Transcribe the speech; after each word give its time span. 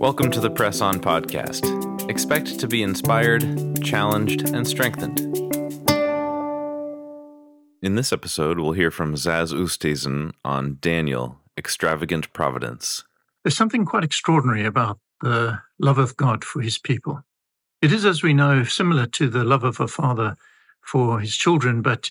Welcome 0.00 0.30
to 0.30 0.40
the 0.40 0.48
Press 0.48 0.80
On 0.80 0.98
podcast. 0.98 2.08
Expect 2.08 2.58
to 2.58 2.66
be 2.66 2.82
inspired, 2.82 3.84
challenged, 3.84 4.48
and 4.48 4.66
strengthened. 4.66 5.20
In 7.82 7.96
this 7.96 8.10
episode, 8.10 8.58
we'll 8.58 8.72
hear 8.72 8.90
from 8.90 9.14
Zaz 9.14 9.52
Oosthuizen 9.52 10.32
on 10.42 10.78
Daniel, 10.80 11.36
Extravagant 11.58 12.32
Providence. 12.32 13.04
There's 13.44 13.58
something 13.58 13.84
quite 13.84 14.02
extraordinary 14.02 14.64
about 14.64 14.98
the 15.20 15.60
love 15.78 15.98
of 15.98 16.16
God 16.16 16.46
for 16.46 16.62
his 16.62 16.78
people. 16.78 17.22
It 17.82 17.92
is, 17.92 18.06
as 18.06 18.22
we 18.22 18.32
know, 18.32 18.64
similar 18.64 19.04
to 19.04 19.28
the 19.28 19.44
love 19.44 19.64
of 19.64 19.80
a 19.80 19.86
father 19.86 20.34
for 20.80 21.20
his 21.20 21.36
children, 21.36 21.82
but 21.82 22.10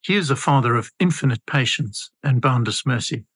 he 0.00 0.16
is 0.16 0.30
a 0.30 0.34
father 0.34 0.76
of 0.76 0.92
infinite 0.98 1.44
patience 1.44 2.10
and 2.22 2.40
boundless 2.40 2.86
mercy 2.86 3.26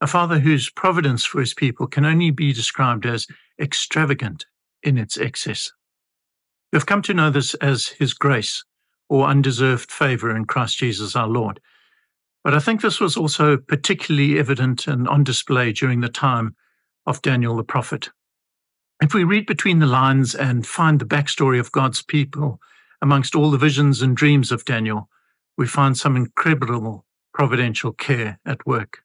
a 0.00 0.06
father 0.06 0.38
whose 0.38 0.70
providence 0.70 1.24
for 1.24 1.40
his 1.40 1.54
people 1.54 1.86
can 1.86 2.04
only 2.04 2.30
be 2.30 2.52
described 2.52 3.04
as 3.04 3.26
extravagant 3.60 4.46
in 4.82 4.96
its 4.96 5.16
excess. 5.16 5.72
We 6.72 6.76
have 6.76 6.86
come 6.86 7.02
to 7.02 7.14
know 7.14 7.30
this 7.30 7.54
as 7.54 7.88
his 7.88 8.14
grace 8.14 8.64
or 9.08 9.26
undeserved 9.26 9.90
favor 9.90 10.34
in 10.34 10.44
Christ 10.44 10.78
Jesus 10.78 11.16
our 11.16 11.26
Lord. 11.26 11.60
But 12.44 12.54
I 12.54 12.60
think 12.60 12.80
this 12.80 13.00
was 13.00 13.16
also 13.16 13.56
particularly 13.56 14.38
evident 14.38 14.86
and 14.86 15.08
on 15.08 15.24
display 15.24 15.72
during 15.72 16.00
the 16.00 16.08
time 16.08 16.54
of 17.06 17.22
Daniel 17.22 17.56
the 17.56 17.64
prophet. 17.64 18.10
If 19.00 19.14
we 19.14 19.24
read 19.24 19.46
between 19.46 19.78
the 19.78 19.86
lines 19.86 20.34
and 20.34 20.66
find 20.66 21.00
the 21.00 21.06
backstory 21.06 21.58
of 21.58 21.72
God's 21.72 22.02
people 22.02 22.60
amongst 23.00 23.34
all 23.34 23.50
the 23.50 23.58
visions 23.58 24.02
and 24.02 24.16
dreams 24.16 24.52
of 24.52 24.64
Daniel, 24.64 25.08
we 25.56 25.66
find 25.66 25.96
some 25.96 26.16
incredible 26.16 27.04
providential 27.32 27.92
care 27.92 28.38
at 28.44 28.66
work. 28.66 29.02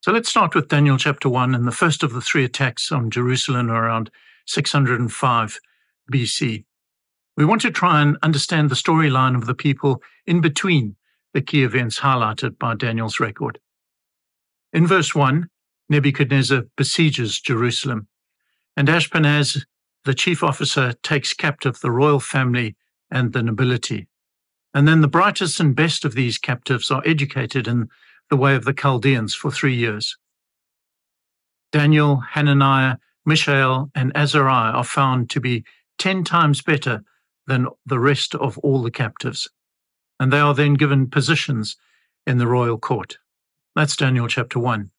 So 0.00 0.12
let's 0.12 0.28
start 0.28 0.54
with 0.54 0.68
Daniel 0.68 0.96
chapter 0.96 1.28
1 1.28 1.56
and 1.56 1.66
the 1.66 1.72
first 1.72 2.04
of 2.04 2.12
the 2.12 2.20
three 2.20 2.44
attacks 2.44 2.92
on 2.92 3.10
Jerusalem 3.10 3.68
around 3.68 4.12
605 4.46 5.58
BC. 6.12 6.64
We 7.36 7.44
want 7.44 7.62
to 7.62 7.72
try 7.72 8.00
and 8.00 8.16
understand 8.22 8.70
the 8.70 8.76
storyline 8.76 9.34
of 9.34 9.46
the 9.46 9.56
people 9.56 10.00
in 10.24 10.40
between 10.40 10.94
the 11.34 11.42
key 11.42 11.64
events 11.64 11.98
highlighted 11.98 12.60
by 12.60 12.76
Daniel's 12.76 13.18
record. 13.18 13.58
In 14.72 14.86
verse 14.86 15.16
1, 15.16 15.48
Nebuchadnezzar 15.88 16.62
besieges 16.76 17.40
Jerusalem, 17.40 18.06
and 18.76 18.86
Ashpenaz, 18.86 19.64
the 20.04 20.14
chief 20.14 20.44
officer, 20.44 20.92
takes 21.02 21.34
captive 21.34 21.80
the 21.80 21.90
royal 21.90 22.20
family 22.20 22.76
and 23.10 23.32
the 23.32 23.42
nobility. 23.42 24.06
And 24.72 24.86
then 24.86 25.00
the 25.00 25.08
brightest 25.08 25.58
and 25.58 25.74
best 25.74 26.04
of 26.04 26.14
these 26.14 26.38
captives 26.38 26.88
are 26.88 27.02
educated 27.04 27.66
in 27.66 27.88
the 28.30 28.36
way 28.36 28.54
of 28.54 28.64
the 28.64 28.74
Chaldeans 28.74 29.34
for 29.34 29.50
three 29.50 29.74
years. 29.74 30.16
Daniel, 31.72 32.22
Hananiah, 32.32 32.96
Mishael, 33.26 33.90
and 33.94 34.12
Azariah 34.14 34.72
are 34.72 34.84
found 34.84 35.30
to 35.30 35.40
be 35.40 35.64
ten 35.98 36.24
times 36.24 36.62
better 36.62 37.02
than 37.46 37.66
the 37.84 37.98
rest 37.98 38.34
of 38.34 38.58
all 38.58 38.82
the 38.82 38.90
captives, 38.90 39.50
and 40.18 40.32
they 40.32 40.40
are 40.40 40.54
then 40.54 40.74
given 40.74 41.10
positions 41.10 41.76
in 42.26 42.38
the 42.38 42.46
royal 42.46 42.78
court. 42.78 43.18
That's 43.74 43.96
Daniel 43.96 44.28
chapter 44.28 44.58
1. 44.58 44.90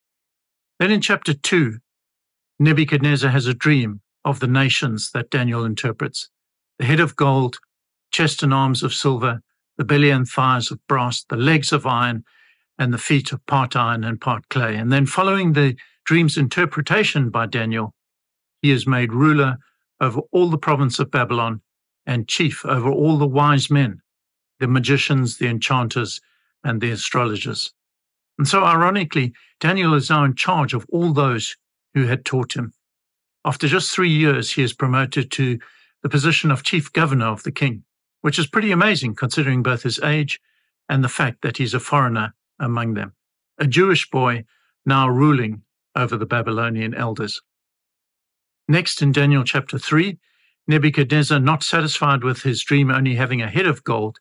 Then 0.80 0.92
in 0.92 1.02
chapter 1.02 1.34
2, 1.34 1.80
Nebuchadnezzar 2.60 3.30
has 3.30 3.46
a 3.46 3.54
dream 3.54 4.02
of 4.26 4.40
the 4.40 4.48
nations 4.48 5.12
that 5.12 5.30
Daniel 5.30 5.66
interprets 5.66 6.30
the 6.78 6.86
head 6.86 7.00
of 7.00 7.16
gold, 7.16 7.58
chest 8.12 8.42
and 8.42 8.54
arms 8.54 8.84
of 8.84 8.94
silver, 8.94 9.42
the 9.78 9.84
belly 9.84 10.10
and 10.10 10.28
thighs 10.28 10.72
of 10.72 10.80
brass, 10.88 11.24
the 11.24 11.36
legs 11.36 11.72
of 11.74 11.86
iron, 11.86 12.24
and 12.80 12.94
the 12.94 12.98
feet 12.98 13.34
of 13.34 13.46
part 13.46 13.76
iron 13.76 14.06
and 14.06 14.22
part 14.22 14.48
clay. 14.50 14.78
And 14.78 14.92
then, 14.92 15.06
following 15.06 15.54
the 15.54 15.76
dream's 16.06 16.38
interpretation 16.38 17.30
by 17.30 17.46
Daniel, 17.46 17.94
he 18.62 18.72
is 18.72 18.88
made 18.88 19.14
ruler 19.14 19.58
over 20.00 20.22
all 20.32 20.50
the 20.50 20.58
province 20.58 20.98
of 20.98 21.12
Babylon 21.12 21.62
and 22.06 22.28
chief 22.28 22.66
over 22.66 22.90
all 22.90 23.18
the 23.18 23.28
wise 23.28 23.70
men, 23.70 24.02
the 24.60 24.68
magicians, 24.68 25.38
the 25.38 25.48
enchanters, 25.48 26.22
and 26.64 26.80
the 26.80 26.90
astrologers. 26.90 27.74
And 28.38 28.48
so, 28.48 28.64
ironically, 28.64 29.34
Daniel 29.60 29.94
is 29.94 30.10
now 30.10 30.24
in 30.24 30.36
charge 30.36 30.74
of 30.74 30.86
all 30.90 31.12
those 31.12 31.58
who 31.94 32.06
had 32.06 32.24
taught 32.24 32.56
him. 32.56 32.74
After 33.44 33.68
just 33.68 33.92
three 33.92 34.10
years, 34.10 34.52
he 34.52 34.64
is 34.64 34.74
promoted 34.74 35.32
to 35.32 35.60
the 36.02 36.10
position 36.10 36.50
of 36.50 36.64
chief 36.64 36.92
governor 36.94 37.28
of 37.28 37.44
the 37.44 37.52
king, 37.52 37.84
which 38.22 38.40
is 38.40 38.48
pretty 38.48 38.72
amazing 38.72 39.16
considering 39.16 39.64
both 39.64 39.84
his 39.84 40.00
age 40.00 40.40
and 40.88 41.04
the 41.04 41.10
fact 41.10 41.42
that 41.42 41.58
he's 41.58 41.74
a 41.74 41.80
foreigner 41.80 42.34
among 42.60 42.94
them, 42.94 43.14
a 43.58 43.68
Jewish 43.68 44.10
boy 44.10 44.46
now 44.86 45.08
ruling 45.08 45.64
over 45.96 46.18
the 46.18 46.26
Babylonian 46.26 46.94
elders. 46.94 47.42
Next, 48.68 49.02
in 49.02 49.12
Daniel 49.12 49.44
chapter 49.44 49.80
3, 49.80 50.18
Nebuchadnezzar, 50.68 51.40
not 51.40 51.64
satisfied 51.64 52.24
with 52.24 52.44
his 52.44 52.64
dream 52.64 52.92
only 52.92 53.16
having 53.16 53.42
a 53.42 53.50
head 53.50 53.66
of 53.66 53.84
gold, 53.84 54.20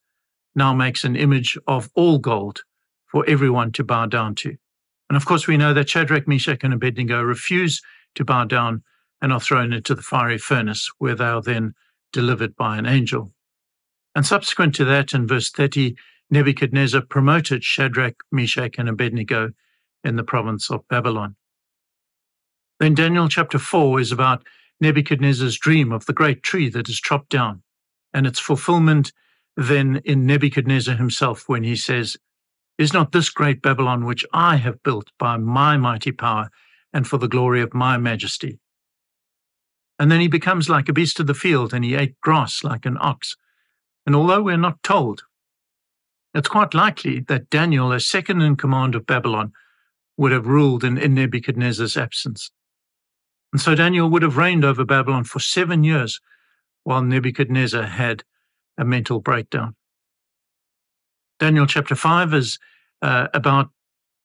now 0.55 0.73
makes 0.73 1.05
an 1.05 1.17
image 1.17 1.59
of 1.67 1.91
all 1.95 2.19
gold 2.19 2.63
for 3.07 3.25
everyone 3.29 3.73
to 3.73 3.85
bow 3.85 4.07
down 4.07 4.35
to. 4.37 4.57
And 5.09 5.17
of 5.17 5.27
course, 5.27 5.47
we 5.47 5.57
know 5.57 5.75
that 5.75 5.89
Shadrach, 5.89 6.27
Meshach, 6.27 6.65
and 6.65 6.75
Abednego 6.75 7.23
refuse 7.23 7.83
to 8.15 8.25
bow 8.25 8.45
down 8.45 8.83
and 9.21 9.33
are 9.33 9.41
thrown 9.41 9.73
into 9.73 9.95
the 9.95 10.03
fiery 10.03 10.39
furnace, 10.39 10.91
where 10.99 11.15
they 11.15 11.25
are 11.25 11.43
then 11.43 11.75
delivered 12.13 12.57
by 12.57 12.79
an 12.79 12.87
angel. 12.87 13.33
And 14.15 14.25
subsequent 14.25 14.75
to 14.77 14.85
that, 14.87 15.13
in 15.13 15.27
verse 15.27 15.51
30, 15.51 15.97
Nebuchadnezzar 16.31 17.03
promoted 17.03 17.65
Shadrach, 17.65 18.23
Meshach, 18.31 18.79
and 18.79 18.89
Abednego 18.89 19.53
in 20.05 20.17
the 20.17 20.25
province 20.25 20.71
of 20.71 20.87
Babylon. 20.89 21.37
Then 22.81 22.95
Daniel 22.95 23.29
chapter 23.29 23.59
4 23.59 24.01
is 24.01 24.13
about 24.13 24.45
Nebuchadnezzar's 24.81 25.59
dream 25.59 25.91
of 25.91 26.07
the 26.07 26.13
great 26.13 26.43
tree 26.43 26.69
that 26.71 26.89
is 26.89 27.01
chopped 27.01 27.31
down 27.31 27.63
and 28.13 28.27
its 28.27 28.39
fulfillment 28.39 29.13
then 29.57 30.01
in 30.05 30.25
Nebuchadnezzar 30.25 30.95
himself 30.95 31.49
when 31.49 31.65
he 31.65 31.75
says, 31.75 32.17
Is 32.79 32.93
not 32.93 33.11
this 33.11 33.29
great 33.29 33.61
Babylon 33.61 34.05
which 34.05 34.25
I 34.33 34.57
have 34.57 34.83
built 34.83 35.11
by 35.19 35.37
my 35.37 35.77
mighty 35.77 36.13
power 36.13 36.51
and 36.93 37.07
for 37.07 37.19
the 37.19 37.27
glory 37.27 37.61
of 37.61 37.75
my 37.75 37.99
majesty? 37.99 38.61
And 39.99 40.13
then 40.13 40.21
he 40.21 40.29
becomes 40.29 40.69
like 40.69 40.89
a 40.89 40.93
beast 40.93 41.19
of 41.19 41.27
the 41.27 41.35
field 41.35 41.75
and 41.75 41.85
he 41.85 41.97
ate 41.97 42.21
grass 42.21 42.63
like 42.63 42.87
an 42.87 42.97
ox. 43.01 43.37
And 44.07 44.15
although 44.15 44.43
we're 44.43 44.57
not 44.57 44.83
told 44.85 45.25
it's 46.35 46.49
quite 46.49 46.75
likely 46.75 47.21
that 47.21 47.51
Daniel, 47.51 47.93
as 47.93 48.07
second 48.07 48.43
in 48.43 48.57
command 48.57 48.95
of 48.95 49.07
Babylon, 49.07 49.53
would 50.17 50.33
have 50.33 50.47
ruled 50.47 50.85
in, 50.85 50.99
in 50.99 51.15
Nebuchadnezzar's 51.15 51.97
absence. 51.97 52.51
And 53.53 53.61
so 53.61 53.75
Daniel 53.75 54.11
would 54.11 54.23
have 54.23 54.37
reigned 54.37 54.65
over 54.65 54.85
Babylon 54.85 55.25
for 55.25 55.41
seven 55.41 55.85
years 55.85 56.21
while 56.85 57.03
Nebuchadnezzar 57.03 57.85
had 57.85 58.25
a 58.77 58.85
mental 58.85 59.21
breakdown. 59.21 59.75
Daniel 61.39 61.67
chapter 61.67 61.95
5 61.95 62.35
is 62.35 62.59
uh, 63.01 63.29
about 63.33 63.71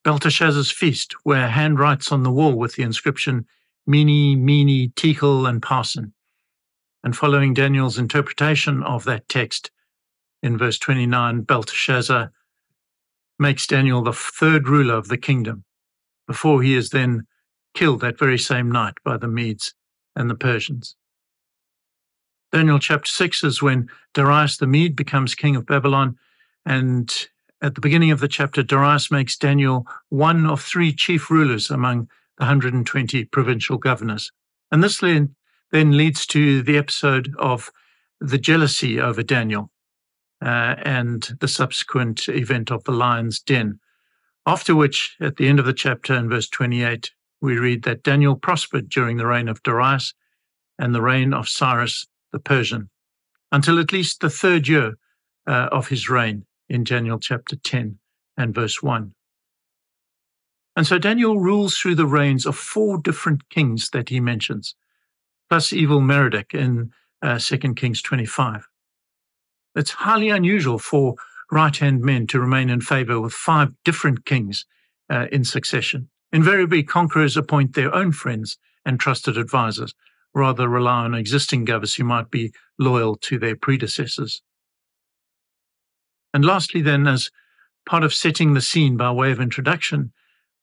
Belteshazzar's 0.03 0.71
feast, 0.71 1.15
where 1.23 1.47
hand 1.47 1.79
writes 1.79 2.11
on 2.11 2.23
the 2.23 2.31
wall 2.31 2.53
with 2.53 2.75
the 2.75 2.83
inscription 2.83 3.45
Mene, 3.85 4.43
Mene, 4.43 4.91
Tekel, 4.95 5.45
and 5.45 5.61
Parsin. 5.61 6.11
And 7.03 7.15
following 7.15 7.53
Daniel's 7.53 7.97
interpretation 7.97 8.81
of 8.83 9.03
that 9.05 9.27
text, 9.29 9.71
in 10.43 10.57
verse 10.57 10.77
29, 10.77 11.41
Belteshazzar 11.41 12.31
makes 13.39 13.65
Daniel 13.65 14.03
the 14.03 14.13
third 14.13 14.67
ruler 14.67 14.95
of 14.95 15.07
the 15.07 15.17
kingdom 15.17 15.63
before 16.27 16.61
he 16.61 16.75
is 16.75 16.89
then 16.89 17.25
killed 17.73 18.01
that 18.01 18.19
very 18.19 18.37
same 18.37 18.69
night 18.69 18.93
by 19.03 19.17
the 19.17 19.27
Medes 19.27 19.73
and 20.15 20.29
the 20.29 20.35
Persians. 20.35 20.95
Daniel 22.51 22.77
chapter 22.77 23.09
6 23.09 23.43
is 23.43 23.61
when 23.63 23.87
Darius 24.13 24.57
the 24.57 24.67
Mede 24.67 24.95
becomes 24.95 25.33
king 25.33 25.55
of 25.55 25.65
Babylon. 25.65 26.17
And 26.65 27.11
at 27.61 27.73
the 27.73 27.81
beginning 27.81 28.11
of 28.11 28.19
the 28.19 28.27
chapter, 28.27 28.61
Darius 28.61 29.09
makes 29.09 29.37
Daniel 29.37 29.87
one 30.09 30.45
of 30.45 30.61
three 30.61 30.93
chief 30.93 31.31
rulers 31.31 31.71
among 31.71 32.09
the 32.37 32.43
120 32.43 33.25
provincial 33.25 33.77
governors. 33.77 34.31
And 34.71 34.83
this 34.83 34.99
then 34.99 35.35
leads 35.97 36.27
to 36.27 36.61
the 36.61 36.77
episode 36.77 37.33
of 37.39 37.71
the 38.19 38.37
jealousy 38.37 38.99
over 38.99 39.23
Daniel 39.23 39.71
uh, 40.43 40.75
and 40.83 41.29
the 41.39 41.47
subsequent 41.47 42.27
event 42.27 42.69
of 42.71 42.83
the 42.83 42.91
lion's 42.91 43.39
den. 43.39 43.79
After 44.45 44.75
which, 44.75 45.15
at 45.21 45.37
the 45.37 45.47
end 45.47 45.59
of 45.59 45.65
the 45.65 45.73
chapter 45.73 46.13
in 46.13 46.29
verse 46.29 46.49
28, 46.49 47.11
we 47.41 47.57
read 47.57 47.83
that 47.83 48.03
Daniel 48.03 48.35
prospered 48.35 48.89
during 48.89 49.17
the 49.17 49.25
reign 49.25 49.47
of 49.47 49.63
Darius 49.63 50.13
and 50.77 50.93
the 50.93 51.01
reign 51.01 51.33
of 51.33 51.47
Cyrus 51.47 52.05
the 52.31 52.39
Persian 52.39 52.89
until 53.51 53.79
at 53.79 53.93
least 53.93 54.19
the 54.19 54.29
third 54.29 54.67
year 54.67 54.95
uh, 55.47 55.69
of 55.71 55.87
his 55.87 56.09
reign 56.09 56.45
in 56.67 56.83
Daniel 56.83 57.19
chapter 57.19 57.55
10 57.55 57.99
and 58.35 58.55
verse 58.55 58.81
1. 58.81 59.13
And 60.75 60.87
so 60.87 60.97
Daniel 60.97 61.39
rules 61.39 61.77
through 61.77 61.95
the 61.95 62.07
reigns 62.07 62.45
of 62.45 62.57
four 62.57 62.97
different 62.97 63.47
kings 63.49 63.91
that 63.91 64.09
he 64.09 64.19
mentions, 64.19 64.75
plus 65.49 65.71
evil 65.71 66.01
Merodach 66.01 66.53
in 66.53 66.91
uh, 67.21 67.37
2 67.39 67.75
Kings 67.75 68.01
25. 68.01 68.67
It's 69.75 69.91
highly 69.91 70.29
unusual 70.29 70.79
for 70.79 71.15
right 71.51 71.75
hand 71.75 72.01
men 72.01 72.27
to 72.27 72.39
remain 72.39 72.69
in 72.69 72.81
favor 72.81 73.19
with 73.19 73.33
five 73.33 73.69
different 73.83 74.25
kings 74.25 74.65
uh, 75.09 75.27
in 75.31 75.43
succession. 75.43 76.09
Invariably, 76.31 76.83
conquerors 76.83 77.37
appoint 77.37 77.75
their 77.75 77.93
own 77.93 78.11
friends 78.11 78.57
and 78.85 78.99
trusted 78.99 79.37
advisors, 79.37 79.93
rather 80.33 80.67
rely 80.67 81.03
on 81.03 81.13
existing 81.13 81.65
governors 81.65 81.95
who 81.95 82.03
might 82.03 82.31
be 82.31 82.51
loyal 82.79 83.15
to 83.17 83.37
their 83.37 83.55
predecessors. 83.55 84.41
And 86.33 86.43
lastly, 86.43 86.81
then, 86.81 87.05
as 87.07 87.29
part 87.85 88.03
of 88.03 88.13
setting 88.13 88.53
the 88.53 88.61
scene 88.61 88.97
by 88.97 89.11
way 89.11 89.31
of 89.31 89.39
introduction, 89.39 90.11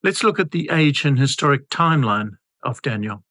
let's 0.03 0.25
look 0.25 0.41
at 0.41 0.51
the 0.51 0.69
age 0.73 1.05
and 1.05 1.19
historic 1.19 1.69
timeline 1.69 2.33
of 2.65 2.83
Daniel. 2.83 3.23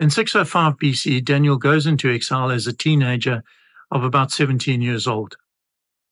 In 0.00 0.10
605 0.10 0.78
BC, 0.78 1.24
Daniel 1.24 1.56
goes 1.56 1.86
into 1.86 2.12
exile 2.12 2.50
as 2.50 2.66
a 2.66 2.72
teenager 2.72 3.42
of 3.90 4.04
about 4.04 4.30
17 4.30 4.80
years 4.82 5.06
old. 5.06 5.36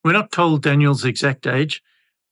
We're 0.04 0.12
not 0.12 0.32
told 0.32 0.62
Daniel's 0.62 1.04
exact 1.04 1.46
age, 1.46 1.82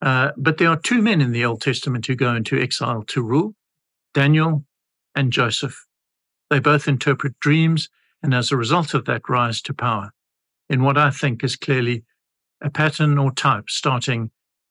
uh, 0.03 0.33
but 0.37 0.59
there 0.59 0.69
are 0.69 0.77
two 0.77 1.03
men 1.03 1.21
in 1.21 1.33
the 1.33 1.45
Old 1.45 1.63
Testament 1.63 2.07
who 2.07 2.15
go 2.15 2.35
into 2.35 2.61
exile 2.61 3.03
to 3.09 3.23
rule 3.23 3.55
Daniel 4.15 4.65
and 5.15 5.33
Joseph. 5.33 5.87
They 6.51 6.59
both 6.59 6.89
interpret 6.89 7.39
dreams 7.41 7.89
and, 8.23 8.35
as 8.35 8.51
a 8.51 8.57
result 8.57 8.95
of 8.95 9.05
that, 9.07 9.29
rise 9.29 9.61
to 9.63 9.75
power 9.75 10.13
in 10.69 10.83
what 10.83 10.99
I 10.99 11.11
think 11.11 11.45
is 11.45 11.57
clearly 11.57 12.05
a 12.61 12.71
pattern 12.71 13.19
or 13.19 13.33
type 13.33 13.69
starting 13.69 14.31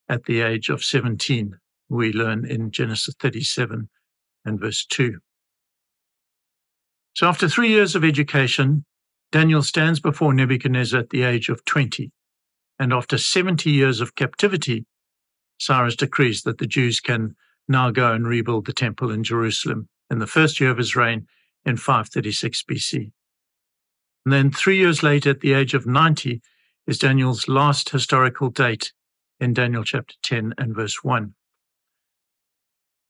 at 0.09 0.25
the 0.25 0.41
age 0.41 0.69
of 0.69 0.83
17, 0.83 1.57
we 1.89 2.11
learn 2.11 2.45
in 2.45 2.71
Genesis 2.71 3.15
37 3.19 3.89
and 4.43 4.59
verse 4.59 4.85
2. 4.85 5.19
So, 7.13 7.27
after 7.27 7.47
three 7.47 7.69
years 7.69 7.95
of 7.95 8.03
education, 8.03 8.85
Daniel 9.35 9.61
stands 9.61 9.99
before 9.99 10.33
Nebuchadnezzar 10.33 11.01
at 11.01 11.09
the 11.09 11.23
age 11.23 11.49
of 11.49 11.65
20. 11.65 12.09
And 12.79 12.93
after 12.93 13.17
70 13.17 13.69
years 13.69 13.99
of 13.99 14.15
captivity, 14.15 14.85
Cyrus 15.59 15.97
decrees 15.97 16.43
that 16.43 16.57
the 16.57 16.65
Jews 16.65 17.01
can 17.01 17.35
now 17.67 17.91
go 17.91 18.13
and 18.13 18.25
rebuild 18.25 18.65
the 18.65 18.71
temple 18.71 19.11
in 19.11 19.25
Jerusalem 19.25 19.89
in 20.09 20.19
the 20.19 20.25
first 20.25 20.61
year 20.61 20.69
of 20.69 20.77
his 20.77 20.95
reign 20.95 21.27
in 21.65 21.75
536 21.75 22.63
BC. 22.63 23.11
And 24.25 24.31
then 24.31 24.51
three 24.51 24.77
years 24.77 25.03
later, 25.03 25.31
at 25.31 25.41
the 25.41 25.51
age 25.51 25.73
of 25.73 25.85
90, 25.85 26.41
is 26.87 26.97
Daniel's 26.97 27.49
last 27.49 27.89
historical 27.89 28.49
date 28.49 28.93
in 29.41 29.51
Daniel 29.53 29.83
chapter 29.83 30.15
10 30.23 30.53
and 30.57 30.73
verse 30.73 31.03
1. 31.03 31.35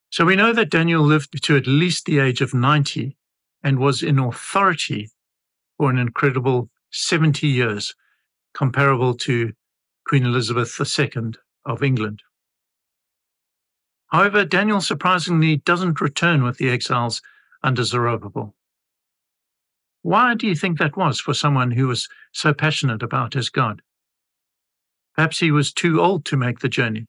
So 0.10 0.26
we 0.26 0.36
know 0.36 0.54
that 0.54 0.72
Daniel 0.72 1.04
lived 1.04 1.40
to 1.44 1.56
at 1.56 1.68
least 1.68 2.06
the 2.06 2.18
age 2.18 2.42
of 2.42 2.56
90 2.56 3.16
and 3.62 3.78
was 3.78 4.02
in 4.02 4.18
authority 4.18 5.12
for 5.78 5.90
an 5.90 5.98
incredible 5.98 6.70
70 6.92 7.48
years, 7.48 7.94
comparable 8.54 9.14
to 9.16 9.54
Queen 10.08 10.26
Elizabeth 10.26 10.80
II 10.80 11.34
of 11.66 11.84
England. 11.84 12.22
However, 14.08 14.46
Daniel 14.46 14.82
surprisingly 14.82 15.58
doesn't 15.58 16.00
return 16.00 16.44
with 16.44 16.58
the 16.58 16.70
exiles 16.70 17.22
under 17.64 17.84
Zerubbabel. 17.84 18.56
Why 20.04 20.36
do 20.36 20.48
you 20.48 20.56
think 20.56 20.78
that 20.78 20.96
was 20.96 21.20
for 21.20 21.34
someone 21.34 21.72
who 21.72 21.88
was 21.88 22.08
so 22.32 22.54
passionate 22.54 23.02
about 23.02 23.34
his 23.34 23.50
God? 23.50 23.82
Perhaps 25.16 25.40
he 25.40 25.52
was 25.52 25.74
too 25.74 26.00
old 26.00 26.26
to 26.26 26.38
make 26.38 26.60
the 26.60 26.70
journey, 26.70 27.08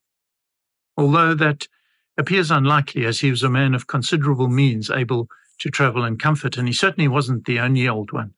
although 0.97 1.35
that 1.35 1.69
appears 2.17 2.51
unlikely 2.51 3.05
as 3.05 3.21
he 3.21 3.31
was 3.31 3.43
a 3.43 3.51
man 3.51 3.75
of 3.75 3.87
considerable 3.87 4.49
means 4.49 4.89
able 4.91 5.29
to 5.59 5.71
travel 5.71 6.05
in 6.05 6.17
comfort, 6.17 6.57
and 6.57 6.67
he 6.67 6.73
certainly 6.73 7.09
wasn't 7.09 7.45
the 7.45 7.61
only 7.61 7.87
old 7.87 8.13
one. 8.13 8.33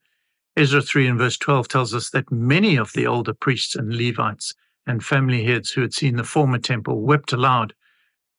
Ezra 0.58 0.82
3 0.82 1.06
and 1.06 1.18
verse 1.20 1.38
12 1.38 1.68
tells 1.68 1.94
us 1.94 2.10
that 2.10 2.32
many 2.32 2.74
of 2.74 2.92
the 2.92 3.06
older 3.06 3.32
priests 3.32 3.76
and 3.76 3.94
Levites 3.94 4.56
and 4.88 5.04
family 5.04 5.44
heads 5.44 5.70
who 5.70 5.82
had 5.82 5.94
seen 5.94 6.16
the 6.16 6.24
former 6.24 6.58
temple 6.58 7.00
wept 7.00 7.32
aloud 7.32 7.74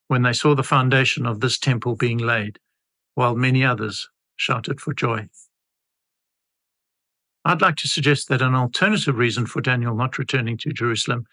when 0.09 0.23
they 0.23 0.33
saw 0.33 0.53
the 0.53 0.61
foundation 0.61 1.25
of 1.25 1.39
this 1.39 1.57
temple 1.57 1.95
being 1.95 2.17
laid, 2.17 2.59
while 3.15 3.37
many 3.37 3.63
others 3.63 4.09
shouted 4.35 4.81
for 4.81 4.93
joy. 4.93 5.29
I'd 7.45 7.61
like 7.61 7.77
to 7.77 7.87
suggest 7.87 8.27
that 8.27 8.41
an 8.41 8.53
alternative 8.53 9.17
reason 9.17 9.45
for 9.45 9.61
Daniel 9.61 9.95
not 9.95 10.17
returning 10.17 10.57
to 10.57 10.73
Jerusalem 10.73 11.25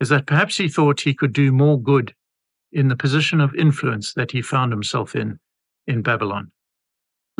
is 0.00 0.08
that 0.08 0.26
perhaps 0.26 0.56
he 0.56 0.70
thought 0.70 1.02
he 1.02 1.12
could 1.12 1.34
do 1.34 1.52
more 1.52 1.78
good 1.78 2.14
in 2.72 2.88
the 2.88 2.96
position 2.96 3.42
of 3.42 3.54
influence 3.54 4.14
that 4.14 4.30
he 4.30 4.40
found 4.40 4.72
himself 4.72 5.14
in 5.14 5.38
in 5.86 6.00
Babylon. 6.00 6.50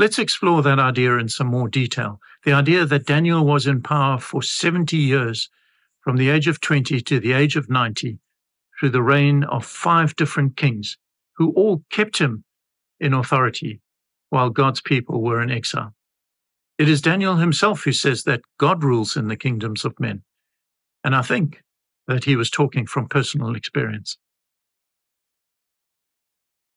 Let's 0.00 0.20
explore 0.20 0.62
that 0.62 0.78
idea 0.78 1.16
in 1.16 1.28
some 1.28 1.48
more 1.48 1.68
detail. 1.68 2.20
The 2.44 2.52
idea 2.52 2.86
that 2.86 3.04
Daniel 3.04 3.44
was 3.44 3.66
in 3.66 3.82
power 3.82 4.20
for 4.20 4.42
70 4.42 4.96
years, 4.96 5.50
from 6.02 6.16
the 6.16 6.30
age 6.30 6.46
of 6.46 6.60
20 6.60 7.00
to 7.00 7.18
the 7.18 7.32
age 7.32 7.56
of 7.56 7.68
90, 7.68 8.20
through 8.78 8.90
the 8.90 9.02
reign 9.02 9.42
of 9.42 9.66
five 9.66 10.14
different 10.14 10.56
kings, 10.56 10.96
who 11.36 11.50
all 11.54 11.82
kept 11.90 12.18
him 12.18 12.44
in 13.00 13.12
authority 13.12 13.80
while 14.30 14.50
God's 14.50 14.80
people 14.80 15.20
were 15.20 15.42
in 15.42 15.50
exile. 15.50 15.92
It 16.78 16.88
is 16.88 17.02
Daniel 17.02 17.34
himself 17.34 17.82
who 17.82 17.92
says 17.92 18.22
that 18.22 18.42
God 18.56 18.84
rules 18.84 19.16
in 19.16 19.26
the 19.26 19.36
kingdoms 19.36 19.84
of 19.84 19.98
men. 19.98 20.22
And 21.02 21.16
I 21.16 21.22
think 21.22 21.64
that 22.06 22.22
he 22.22 22.36
was 22.36 22.50
talking 22.50 22.86
from 22.86 23.08
personal 23.08 23.56
experience. 23.56 24.16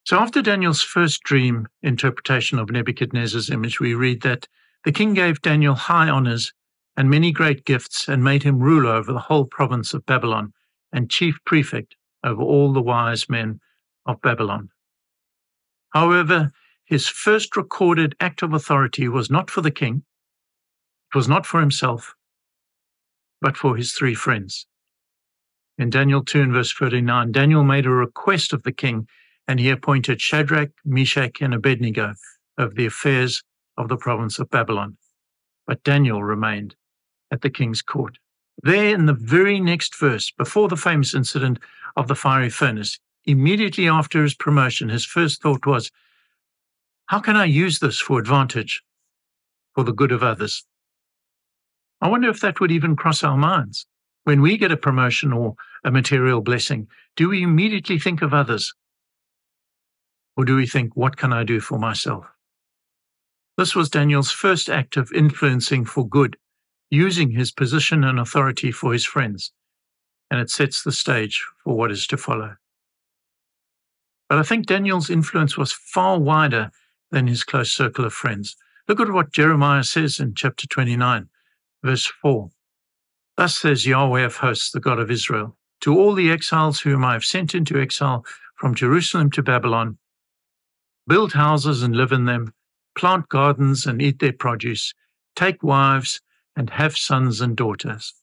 So 0.04 0.18
after 0.18 0.42
Daniel's 0.42 0.82
first 0.82 1.22
dream 1.22 1.68
interpretation 1.82 2.58
of 2.58 2.70
Nebuchadnezzar's 2.70 3.50
image, 3.50 3.78
we 3.78 3.94
read 3.94 4.22
that 4.22 4.48
the 4.84 4.92
king 4.92 5.14
gave 5.14 5.42
Daniel 5.42 5.74
high 5.74 6.08
honors 6.08 6.52
and 6.96 7.08
many 7.08 7.30
great 7.30 7.64
gifts 7.64 8.08
and 8.08 8.24
made 8.24 8.42
him 8.42 8.58
ruler 8.58 8.90
over 8.90 9.12
the 9.12 9.20
whole 9.20 9.44
province 9.44 9.94
of 9.94 10.04
Babylon 10.04 10.52
and 10.92 11.10
chief 11.10 11.38
prefect 11.46 11.96
over 12.24 12.42
all 12.42 12.72
the 12.72 12.82
wise 12.82 13.28
men 13.28 13.60
of 14.04 14.20
Babylon. 14.20 14.70
However, 15.90 16.50
his 16.84 17.06
first 17.06 17.56
recorded 17.56 18.16
act 18.18 18.42
of 18.42 18.52
authority 18.52 19.08
was 19.08 19.30
not 19.30 19.50
for 19.50 19.60
the 19.60 19.70
king, 19.70 20.02
it 21.12 21.16
was 21.16 21.28
not 21.28 21.46
for 21.46 21.60
himself, 21.60 22.14
but 23.40 23.56
for 23.56 23.76
his 23.76 23.92
three 23.92 24.14
friends. 24.14 24.66
In 25.78 25.90
Daniel 25.90 26.24
2 26.24 26.42
and 26.42 26.52
verse 26.52 26.72
39, 26.72 27.32
Daniel 27.32 27.64
made 27.64 27.86
a 27.86 27.90
request 27.90 28.52
of 28.52 28.62
the 28.62 28.72
king, 28.72 29.06
and 29.48 29.58
he 29.60 29.70
appointed 29.70 30.20
Shadrach, 30.20 30.70
Meshach, 30.84 31.40
and 31.40 31.54
Abednego 31.54 32.14
of 32.58 32.74
the 32.74 32.86
affairs 32.86 33.42
of 33.76 33.88
the 33.88 33.96
province 33.96 34.38
of 34.38 34.50
Babylon. 34.50 34.96
But 35.66 35.82
Daniel 35.84 36.22
remained 36.22 36.74
at 37.30 37.40
the 37.40 37.50
king's 37.50 37.82
court. 37.82 38.18
There, 38.62 38.94
in 38.94 39.06
the 39.06 39.14
very 39.14 39.58
next 39.60 39.98
verse, 39.98 40.30
before 40.30 40.68
the 40.68 40.76
famous 40.76 41.14
incident 41.14 41.58
of 41.96 42.06
the 42.08 42.14
fiery 42.14 42.50
furnace, 42.50 42.98
immediately 43.24 43.88
after 43.88 44.22
his 44.22 44.34
promotion, 44.34 44.88
his 44.88 45.04
first 45.04 45.42
thought 45.42 45.66
was, 45.66 45.90
how 47.06 47.18
can 47.18 47.36
I 47.36 47.44
use 47.44 47.78
this 47.78 47.98
for 47.98 48.18
advantage, 48.18 48.82
for 49.74 49.84
the 49.84 49.92
good 49.92 50.12
of 50.12 50.22
others? 50.22 50.64
I 52.00 52.08
wonder 52.08 52.28
if 52.28 52.40
that 52.40 52.60
would 52.60 52.70
even 52.70 52.96
cross 52.96 53.22
our 53.22 53.36
minds. 53.36 53.86
When 54.24 54.40
we 54.40 54.56
get 54.56 54.72
a 54.72 54.76
promotion 54.76 55.32
or 55.32 55.54
a 55.84 55.90
material 55.90 56.40
blessing, 56.40 56.88
do 57.16 57.28
we 57.28 57.42
immediately 57.42 57.98
think 57.98 58.22
of 58.22 58.32
others? 58.32 58.72
Or 60.36 60.44
do 60.44 60.56
we 60.56 60.66
think, 60.66 60.96
what 60.96 61.16
can 61.16 61.32
I 61.32 61.44
do 61.44 61.60
for 61.60 61.78
myself? 61.78 62.26
This 63.58 63.74
was 63.74 63.90
Daniel's 63.90 64.30
first 64.30 64.70
act 64.70 64.96
of 64.96 65.12
influencing 65.12 65.84
for 65.84 66.08
good, 66.08 66.36
using 66.90 67.30
his 67.30 67.52
position 67.52 68.02
and 68.02 68.18
authority 68.18 68.72
for 68.72 68.92
his 68.92 69.04
friends, 69.04 69.52
and 70.30 70.40
it 70.40 70.50
sets 70.50 70.82
the 70.82 70.92
stage 70.92 71.44
for 71.62 71.76
what 71.76 71.90
is 71.90 72.06
to 72.06 72.16
follow. 72.16 72.56
But 74.28 74.38
I 74.38 74.42
think 74.42 74.66
Daniel's 74.66 75.10
influence 75.10 75.58
was 75.58 75.72
far 75.72 76.18
wider 76.18 76.70
than 77.10 77.26
his 77.26 77.44
close 77.44 77.70
circle 77.70 78.06
of 78.06 78.14
friends. 78.14 78.56
Look 78.88 78.98
at 79.00 79.12
what 79.12 79.32
Jeremiah 79.32 79.84
says 79.84 80.18
in 80.18 80.34
chapter 80.34 80.66
29, 80.66 81.28
verse 81.84 82.06
4. 82.22 82.50
Thus 83.36 83.58
says 83.58 83.86
Yahweh 83.86 84.22
of 84.22 84.36
hosts, 84.36 84.70
the 84.70 84.80
God 84.80 84.98
of 84.98 85.10
Israel, 85.10 85.56
to 85.82 85.98
all 85.98 86.14
the 86.14 86.30
exiles 86.30 86.80
whom 86.80 87.04
I 87.04 87.12
have 87.12 87.24
sent 87.24 87.54
into 87.54 87.78
exile 87.80 88.24
from 88.56 88.74
Jerusalem 88.74 89.30
to 89.32 89.42
Babylon, 89.42 89.98
build 91.06 91.32
houses 91.32 91.82
and 91.82 91.96
live 91.96 92.12
in 92.12 92.24
them, 92.24 92.52
plant 92.96 93.28
gardens 93.28 93.86
and 93.86 94.00
eat 94.00 94.18
their 94.18 94.32
produce, 94.32 94.94
take 95.34 95.62
wives 95.62 96.20
and 96.56 96.70
have 96.70 96.96
sons 96.96 97.40
and 97.40 97.56
daughters. 97.56 98.14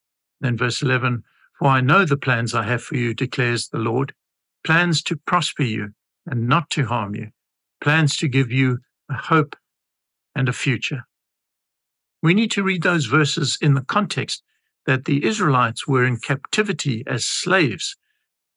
Then 0.41 0.57
verse 0.57 0.81
11, 0.81 1.23
for 1.57 1.67
I 1.67 1.81
know 1.81 2.05
the 2.05 2.17
plans 2.17 2.53
I 2.53 2.63
have 2.63 2.81
for 2.81 2.95
you, 2.95 3.13
declares 3.13 3.67
the 3.67 3.79
Lord, 3.79 4.13
plans 4.65 5.01
to 5.03 5.17
prosper 5.17 5.63
you 5.63 5.89
and 6.25 6.47
not 6.47 6.69
to 6.71 6.85
harm 6.85 7.15
you, 7.15 7.31
plans 7.81 8.15
to 8.17 8.27
give 8.27 8.51
you 8.51 8.79
a 9.09 9.15
hope 9.15 9.55
and 10.35 10.47
a 10.47 10.53
future. 10.53 11.05
We 12.21 12.33
need 12.33 12.51
to 12.51 12.63
read 12.63 12.83
those 12.83 13.05
verses 13.05 13.57
in 13.61 13.73
the 13.73 13.81
context 13.81 14.43
that 14.85 15.05
the 15.05 15.25
Israelites 15.25 15.87
were 15.87 16.05
in 16.05 16.17
captivity 16.17 17.03
as 17.07 17.25
slaves 17.25 17.95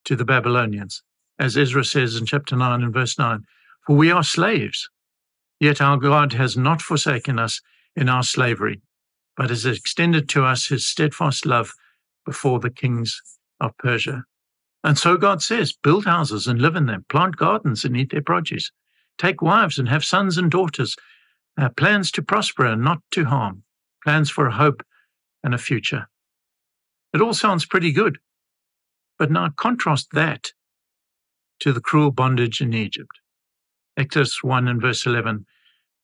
to 0.04 0.16
the 0.16 0.24
Babylonians, 0.24 1.02
as 1.38 1.56
Ezra 1.56 1.84
says 1.84 2.16
in 2.16 2.26
chapter 2.26 2.56
9 2.56 2.82
and 2.82 2.92
verse 2.92 3.18
9 3.18 3.44
For 3.86 3.96
we 3.96 4.10
are 4.10 4.22
slaves, 4.22 4.88
yet 5.58 5.80
our 5.80 5.96
God 5.96 6.34
has 6.34 6.56
not 6.56 6.80
forsaken 6.80 7.38
us 7.38 7.60
in 7.96 8.08
our 8.08 8.22
slavery, 8.22 8.80
but 9.36 9.50
has 9.50 9.66
extended 9.66 10.28
to 10.30 10.44
us 10.44 10.66
his 10.66 10.86
steadfast 10.86 11.46
love 11.46 11.72
before 12.24 12.60
the 12.60 12.70
kings 12.70 13.20
of 13.60 13.76
Persia. 13.78 14.24
And 14.84 14.98
so 14.98 15.16
God 15.16 15.42
says, 15.42 15.72
build 15.72 16.04
houses 16.04 16.46
and 16.46 16.60
live 16.60 16.76
in 16.76 16.86
them, 16.86 17.04
plant 17.08 17.36
gardens 17.36 17.84
and 17.84 17.96
eat 17.96 18.10
their 18.10 18.22
produce, 18.22 18.70
take 19.18 19.42
wives 19.42 19.78
and 19.78 19.88
have 19.88 20.04
sons 20.04 20.38
and 20.38 20.50
daughters, 20.50 20.96
uh, 21.60 21.68
plans 21.70 22.10
to 22.12 22.22
prosper 22.22 22.66
and 22.66 22.82
not 22.82 22.98
to 23.12 23.24
harm, 23.24 23.62
plans 24.02 24.30
for 24.30 24.46
a 24.46 24.54
hope 24.54 24.82
and 25.44 25.54
a 25.54 25.58
future. 25.58 26.08
It 27.12 27.20
all 27.20 27.34
sounds 27.34 27.66
pretty 27.66 27.92
good. 27.92 28.18
But 29.18 29.30
now 29.30 29.50
contrast 29.50 30.08
that 30.12 30.52
to 31.60 31.72
the 31.72 31.80
cruel 31.80 32.10
bondage 32.10 32.60
in 32.60 32.74
Egypt. 32.74 33.20
Exodus 33.96 34.42
1 34.42 34.68
and 34.68 34.80
verse 34.80 35.06
11. 35.06 35.46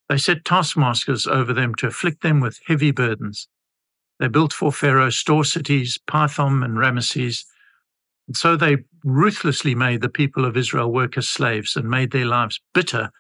They 0.09 0.19
set 0.19 0.45
taskmasters 0.45 1.27
over 1.27 1.53
them 1.53 1.75
to 1.77 1.87
afflict 1.87 2.23
them 2.23 2.41
with 2.41 2.61
heavy 2.67 2.91
burdens. 2.91 3.49
They 4.19 4.29
built 4.29 4.53
for 4.53 4.73
Pharaoh 4.73 5.11
store 5.11 5.45
cities, 5.45 5.99
Pithom 6.07 6.63
and 6.63 6.77
Ramesses. 6.77 7.45
And 8.27 8.37
so 8.37 8.57
they 8.57 8.79
ruthlessly 9.05 9.75
made 9.75 10.01
the 10.01 10.09
people 10.09 10.45
of 10.45 10.57
Israel 10.57 10.93
work 10.93 11.17
as 11.17 11.29
slaves 11.29 11.77
and 11.77 11.89
made 11.89 12.11
their 12.11 12.27
lives 12.27 12.61
bitter 12.75 13.11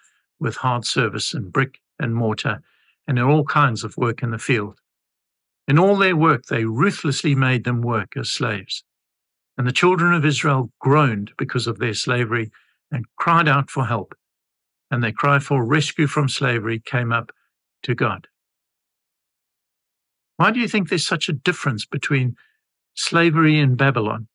with 0.41 0.57
hard 0.57 0.85
service 0.85 1.35
and 1.35 1.53
brick 1.53 1.79
and 1.99 2.15
mortar 2.15 2.61
and 3.07 3.19
in 3.19 3.25
all 3.25 3.45
kinds 3.45 3.85
of 3.85 3.97
work 3.97 4.23
in 4.23 4.31
the 4.31 4.39
field. 4.39 4.79
In 5.67 5.79
all 5.79 5.97
their 5.97 6.17
work, 6.17 6.47
they 6.47 6.65
ruthlessly 6.65 7.35
made 7.35 7.65
them 7.65 7.81
work 7.81 8.17
as 8.17 8.31
slaves. 8.31 8.85
And 9.57 9.67
the 9.67 9.73
children 9.73 10.13
of 10.15 10.25
Israel 10.25 10.71
groaned 10.79 11.33
because 11.37 11.67
of 11.67 11.79
their 11.79 11.95
slavery 11.95 12.51
and 12.91 13.07
cried 13.17 13.49
out 13.49 13.71
for 13.71 13.87
help. 13.87 14.15
And 14.90 15.02
their 15.02 15.12
cry 15.12 15.38
for 15.38 15.64
rescue 15.64 16.07
from 16.07 16.28
slavery 16.28 16.80
came 16.80 17.12
up 17.12 17.30
to 17.83 17.95
God. 17.95 18.26
Why 20.37 20.50
do 20.50 20.61
you 20.61 20.68
think 20.68 20.88
there's 20.88 21.07
such 21.07 21.28
a 21.28 21.33
difference 21.33 21.85
between 21.85 22.37
slavery 22.95 23.59
in 23.59 23.75
Babylon 23.75 24.28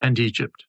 and 0.00 0.18
Egypt? 0.18 0.64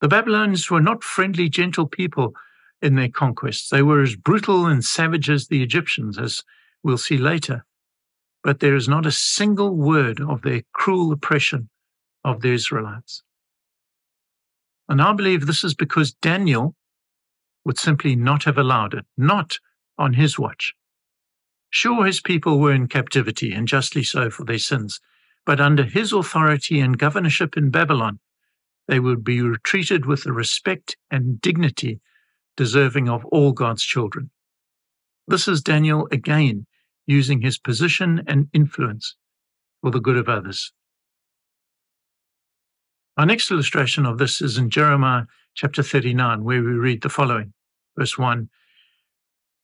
The 0.00 0.08
Babylonians 0.08 0.70
were 0.70 0.80
not 0.80 1.04
friendly, 1.04 1.48
gentle 1.48 1.86
people 1.86 2.34
in 2.82 2.94
their 2.94 3.08
conquests. 3.08 3.68
They 3.68 3.82
were 3.82 4.02
as 4.02 4.16
brutal 4.16 4.66
and 4.66 4.84
savage 4.84 5.30
as 5.30 5.46
the 5.46 5.62
Egyptians, 5.62 6.18
as 6.18 6.42
we'll 6.82 6.98
see 6.98 7.18
later. 7.18 7.64
But 8.42 8.60
there 8.60 8.74
is 8.74 8.88
not 8.88 9.06
a 9.06 9.12
single 9.12 9.76
word 9.76 10.20
of 10.20 10.42
their 10.42 10.62
cruel 10.72 11.12
oppression 11.12 11.68
of 12.24 12.40
the 12.40 12.52
Israelites. 12.52 13.22
And 14.88 15.00
I 15.00 15.12
believe 15.12 15.46
this 15.46 15.62
is 15.62 15.74
because 15.74 16.12
Daniel 16.12 16.74
would 17.70 17.78
simply 17.78 18.16
not 18.16 18.42
have 18.42 18.58
allowed 18.58 18.94
it, 18.94 19.06
not 19.16 19.60
on 19.96 20.14
his 20.14 20.36
watch. 20.36 20.74
Sure, 21.70 22.04
his 22.04 22.20
people 22.20 22.58
were 22.58 22.72
in 22.72 22.88
captivity, 22.88 23.52
and 23.52 23.68
justly 23.68 24.02
so 24.02 24.28
for 24.28 24.44
their 24.44 24.58
sins, 24.58 25.00
but 25.46 25.60
under 25.60 25.84
his 25.84 26.12
authority 26.12 26.80
and 26.80 26.98
governorship 26.98 27.56
in 27.56 27.70
Babylon, 27.70 28.18
they 28.88 28.98
would 28.98 29.22
be 29.22 29.40
treated 29.62 30.04
with 30.04 30.24
the 30.24 30.32
respect 30.32 30.96
and 31.12 31.40
dignity 31.40 32.00
deserving 32.56 33.08
of 33.08 33.24
all 33.26 33.52
God's 33.52 33.84
children. 33.84 34.30
This 35.28 35.46
is 35.46 35.62
Daniel 35.62 36.08
again 36.10 36.66
using 37.06 37.40
his 37.40 37.56
position 37.56 38.24
and 38.26 38.48
influence 38.52 39.14
for 39.80 39.92
the 39.92 40.00
good 40.00 40.16
of 40.16 40.28
others. 40.28 40.72
Our 43.16 43.26
next 43.26 43.48
illustration 43.48 44.06
of 44.06 44.18
this 44.18 44.42
is 44.42 44.58
in 44.58 44.70
Jeremiah 44.70 45.26
chapter 45.54 45.84
39, 45.84 46.42
where 46.42 46.64
we 46.64 46.72
read 46.72 47.02
the 47.02 47.08
following 47.08 47.52
verse 48.00 48.16
1 48.16 48.48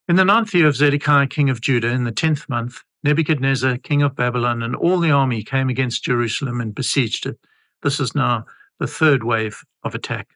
In 0.07 0.15
the 0.15 0.23
ninth 0.23 0.53
year 0.53 0.67
of 0.67 0.75
Zedekiah, 0.75 1.25
king 1.25 1.49
of 1.49 1.59
Judah, 1.59 1.87
in 1.87 2.03
the 2.03 2.11
tenth 2.11 2.47
month, 2.47 2.83
Nebuchadnezzar, 3.03 3.77
king 3.77 4.03
of 4.03 4.15
Babylon, 4.15 4.61
and 4.61 4.75
all 4.75 4.99
the 4.99 5.09
army 5.09 5.43
came 5.43 5.69
against 5.69 6.03
Jerusalem 6.03 6.61
and 6.61 6.75
besieged 6.75 7.25
it. 7.25 7.39
This 7.81 7.99
is 7.99 8.13
now 8.13 8.45
the 8.79 8.85
third 8.85 9.23
wave 9.23 9.63
of 9.83 9.95
attack. 9.95 10.27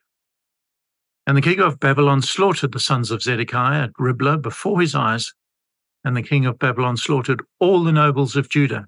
And 1.28 1.36
the 1.36 1.42
king 1.42 1.60
of 1.60 1.78
Babylon 1.78 2.22
slaughtered 2.22 2.72
the 2.72 2.80
sons 2.80 3.12
of 3.12 3.22
Zedekiah 3.22 3.84
at 3.84 3.90
Riblah 4.00 4.38
before 4.38 4.80
his 4.80 4.96
eyes, 4.96 5.32
and 6.02 6.16
the 6.16 6.24
king 6.24 6.44
of 6.44 6.58
Babylon 6.58 6.96
slaughtered 6.96 7.40
all 7.60 7.84
the 7.84 7.92
nobles 7.92 8.34
of 8.34 8.48
Judah. 8.48 8.86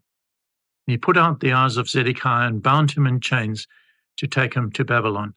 He 0.89 0.99
put 0.99 1.17
out 1.17 1.39
the 1.39 1.53
eyes 1.53 1.77
of 1.77 1.89
Zedekiah 1.89 2.49
and 2.49 2.61
bound 2.61 2.91
him 2.91 3.07
in 3.07 3.21
chains 3.21 3.69
to 4.17 4.27
take 4.27 4.55
him 4.55 4.73
to 4.73 4.85
Babylon. 4.85 5.35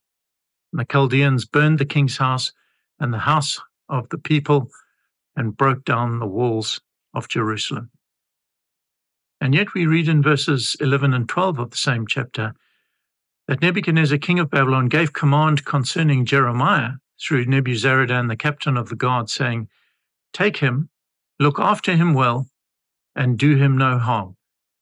And 0.73 0.79
the 0.79 0.85
Chaldeans 0.91 1.45
burned 1.45 1.77
the 1.77 1.85
king's 1.85 2.17
house 2.17 2.51
and 2.99 3.13
the 3.13 3.19
house 3.19 3.61
of 3.89 4.09
the 4.09 4.17
people 4.17 4.69
and 5.35 5.57
broke 5.57 5.85
down 5.85 6.19
the 6.19 6.25
walls 6.25 6.81
of 7.13 7.29
Jerusalem. 7.29 7.91
And 9.39 9.53
yet 9.53 9.73
we 9.73 9.85
read 9.85 10.07
in 10.07 10.23
verses 10.23 10.75
11 10.79 11.13
and 11.13 11.29
12 11.29 11.59
of 11.59 11.71
the 11.71 11.77
same 11.77 12.07
chapter 12.07 12.53
that 13.47 13.61
Nebuchadnezzar, 13.61 14.17
king 14.17 14.39
of 14.39 14.49
Babylon, 14.49 14.87
gave 14.87 15.13
command 15.13 15.63
concerning 15.63 16.25
Jeremiah 16.25 16.93
through 17.19 17.45
Nebuzaradan, 17.45 18.27
the 18.27 18.35
captain 18.35 18.77
of 18.77 18.89
the 18.89 18.95
guard, 18.95 19.29
saying, 19.29 19.69
Take 20.33 20.57
him, 20.57 20.89
look 21.39 21.59
after 21.59 21.95
him 21.95 22.13
well, 22.13 22.47
and 23.15 23.37
do 23.37 23.55
him 23.55 23.77
no 23.77 23.97
harm, 23.97 24.35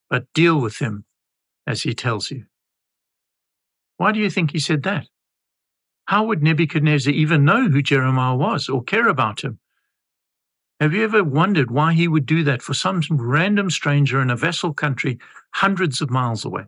but 0.10 0.32
deal 0.34 0.60
with 0.60 0.80
him 0.80 1.06
as 1.68 1.84
he 1.84 1.94
tells 1.94 2.32
you. 2.32 2.46
Why 3.98 4.12
do 4.12 4.20
you 4.20 4.30
think 4.30 4.52
he 4.52 4.60
said 4.60 4.84
that? 4.84 5.08
How 6.06 6.26
would 6.26 6.44
Nebuchadnezzar 6.44 7.12
even 7.12 7.46
know 7.46 7.68
who 7.68 7.82
Jeremiah 7.82 8.36
was 8.36 8.70
or 8.70 8.84
care 8.84 9.08
about 9.08 9.44
him? 9.44 9.60
Have 10.80 10.94
you 10.94 11.04
ever 11.04 11.24
wondered 11.24 11.72
why 11.72 11.94
he 11.94 12.08
would 12.08 12.26
do 12.26 12.44
that 12.44 12.62
for 12.62 12.74
some 12.74 13.02
random 13.10 13.72
stranger 13.72 14.22
in 14.22 14.30
a 14.30 14.36
vassal 14.36 14.74
country 14.74 15.20
hundreds 15.52 16.02
of 16.02 16.10
miles 16.10 16.46
away? 16.46 16.66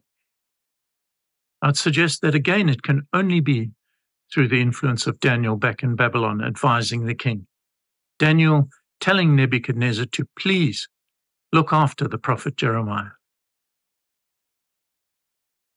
I'd 1.62 1.78
suggest 1.78 2.22
that 2.22 2.36
again, 2.36 2.70
it 2.70 2.84
can 2.84 3.08
only 3.14 3.40
be 3.40 3.72
through 4.34 4.48
the 4.48 4.62
influence 4.62 5.08
of 5.08 5.20
Daniel 5.20 5.56
back 5.56 5.84
in 5.84 5.96
Babylon 5.96 6.44
advising 6.44 7.06
the 7.06 7.16
king. 7.16 7.48
Daniel 8.20 8.70
telling 9.00 9.36
Nebuchadnezzar 9.36 10.06
to 10.06 10.28
please 10.40 10.88
look 11.52 11.72
after 11.72 12.08
the 12.08 12.18
prophet 12.18 12.58
Jeremiah. 12.58 13.12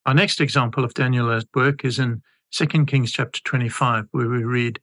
Our 0.07 0.15
next 0.15 0.41
example 0.41 0.85
of 0.85 0.95
Daniel 0.95 1.31
at 1.31 1.45
work 1.55 1.85
is 1.85 1.99
in 1.99 2.23
2 2.53 2.67
Kings 2.85 3.13
chapter 3.13 3.41
25, 3.45 4.09
where 4.11 4.29
we 4.29 4.43
read 4.43 4.81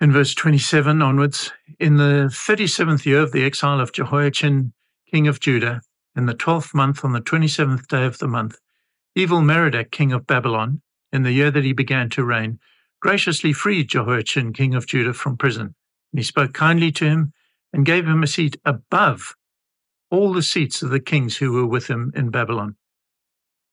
in 0.00 0.10
verse 0.10 0.34
27 0.34 1.02
onwards 1.02 1.52
In 1.78 1.98
the 1.98 2.30
37th 2.30 3.04
year 3.04 3.20
of 3.20 3.32
the 3.32 3.44
exile 3.44 3.80
of 3.80 3.92
Jehoiachin, 3.92 4.72
king 5.10 5.28
of 5.28 5.40
Judah, 5.40 5.82
in 6.16 6.24
the 6.24 6.34
12th 6.34 6.72
month 6.72 7.04
on 7.04 7.12
the 7.12 7.20
27th 7.20 7.86
day 7.88 8.06
of 8.06 8.18
the 8.18 8.28
month, 8.28 8.58
evil 9.14 9.42
Merodach, 9.42 9.90
king 9.90 10.12
of 10.12 10.26
Babylon, 10.26 10.80
in 11.12 11.22
the 11.22 11.32
year 11.32 11.50
that 11.50 11.64
he 11.64 11.74
began 11.74 12.08
to 12.10 12.24
reign, 12.24 12.58
graciously 13.00 13.52
freed 13.52 13.88
Jehoiachin, 13.88 14.54
king 14.54 14.74
of 14.74 14.86
Judah, 14.86 15.12
from 15.12 15.36
prison. 15.36 15.74
And 16.12 16.18
he 16.18 16.22
spoke 16.22 16.54
kindly 16.54 16.90
to 16.92 17.04
him 17.04 17.32
and 17.74 17.84
gave 17.84 18.06
him 18.06 18.22
a 18.22 18.26
seat 18.26 18.56
above 18.64 19.34
all 20.10 20.32
the 20.32 20.42
seats 20.42 20.80
of 20.80 20.88
the 20.88 21.00
kings 21.00 21.36
who 21.36 21.52
were 21.52 21.66
with 21.66 21.88
him 21.88 22.10
in 22.16 22.30
Babylon. 22.30 22.76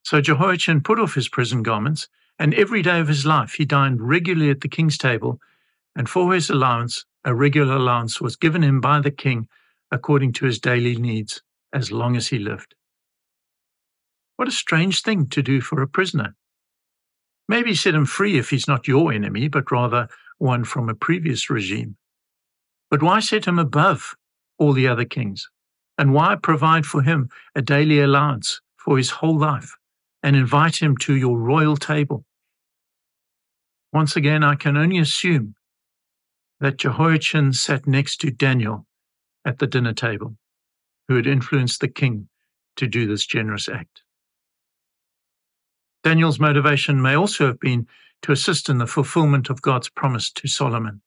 So 0.03 0.19
Jehoiachin 0.19 0.81
put 0.81 0.99
off 0.99 1.15
his 1.15 1.29
prison 1.29 1.63
garments, 1.63 2.09
and 2.39 2.53
every 2.53 2.81
day 2.81 2.99
of 2.99 3.07
his 3.07 3.25
life 3.25 3.53
he 3.53 3.65
dined 3.65 4.01
regularly 4.01 4.49
at 4.49 4.61
the 4.61 4.67
king's 4.67 4.97
table, 4.97 5.39
and 5.95 6.09
for 6.09 6.33
his 6.33 6.49
allowance, 6.49 7.05
a 7.23 7.35
regular 7.35 7.75
allowance 7.75 8.19
was 8.19 8.35
given 8.35 8.63
him 8.63 8.81
by 8.81 8.99
the 8.99 9.11
king 9.11 9.47
according 9.91 10.33
to 10.33 10.45
his 10.45 10.59
daily 10.59 10.95
needs, 10.95 11.41
as 11.73 11.91
long 11.91 12.15
as 12.15 12.27
he 12.27 12.39
lived. 12.39 12.75
What 14.37 14.47
a 14.47 14.51
strange 14.51 15.01
thing 15.01 15.27
to 15.27 15.41
do 15.41 15.61
for 15.61 15.81
a 15.81 15.87
prisoner. 15.87 16.35
Maybe 17.47 17.75
set 17.75 17.93
him 17.93 18.05
free 18.05 18.37
if 18.37 18.49
he's 18.49 18.67
not 18.67 18.87
your 18.87 19.11
enemy, 19.11 19.49
but 19.49 19.71
rather 19.71 20.07
one 20.37 20.63
from 20.63 20.89
a 20.89 20.95
previous 20.95 21.49
regime. 21.49 21.97
But 22.89 23.03
why 23.03 23.19
set 23.19 23.45
him 23.45 23.59
above 23.59 24.15
all 24.57 24.73
the 24.73 24.87
other 24.87 25.05
kings? 25.05 25.49
And 25.97 26.13
why 26.13 26.35
provide 26.41 26.85
for 26.85 27.03
him 27.03 27.29
a 27.55 27.61
daily 27.61 27.99
allowance 27.99 28.61
for 28.77 28.97
his 28.97 29.11
whole 29.11 29.37
life? 29.37 29.75
And 30.23 30.35
invite 30.35 30.81
him 30.81 30.97
to 30.97 31.15
your 31.15 31.37
royal 31.37 31.77
table. 31.77 32.25
Once 33.93 34.15
again, 34.15 34.43
I 34.43 34.55
can 34.55 34.77
only 34.77 34.99
assume 34.99 35.55
that 36.59 36.77
Jehoiachin 36.77 37.53
sat 37.53 37.87
next 37.87 38.17
to 38.17 38.31
Daniel 38.31 38.85
at 39.43 39.59
the 39.59 39.67
dinner 39.67 39.93
table, 39.93 40.37
who 41.07 41.15
had 41.15 41.27
influenced 41.27 41.81
the 41.81 41.87
king 41.87 42.29
to 42.77 42.87
do 42.87 43.07
this 43.07 43.25
generous 43.25 43.67
act. 43.67 44.03
Daniel's 46.03 46.39
motivation 46.39 47.01
may 47.01 47.15
also 47.15 47.47
have 47.47 47.59
been 47.59 47.87
to 48.21 48.31
assist 48.31 48.69
in 48.69 48.77
the 48.77 48.87
fulfillment 48.87 49.49
of 49.49 49.61
God's 49.61 49.89
promise 49.89 50.31
to 50.33 50.47
Solomon. 50.47 51.01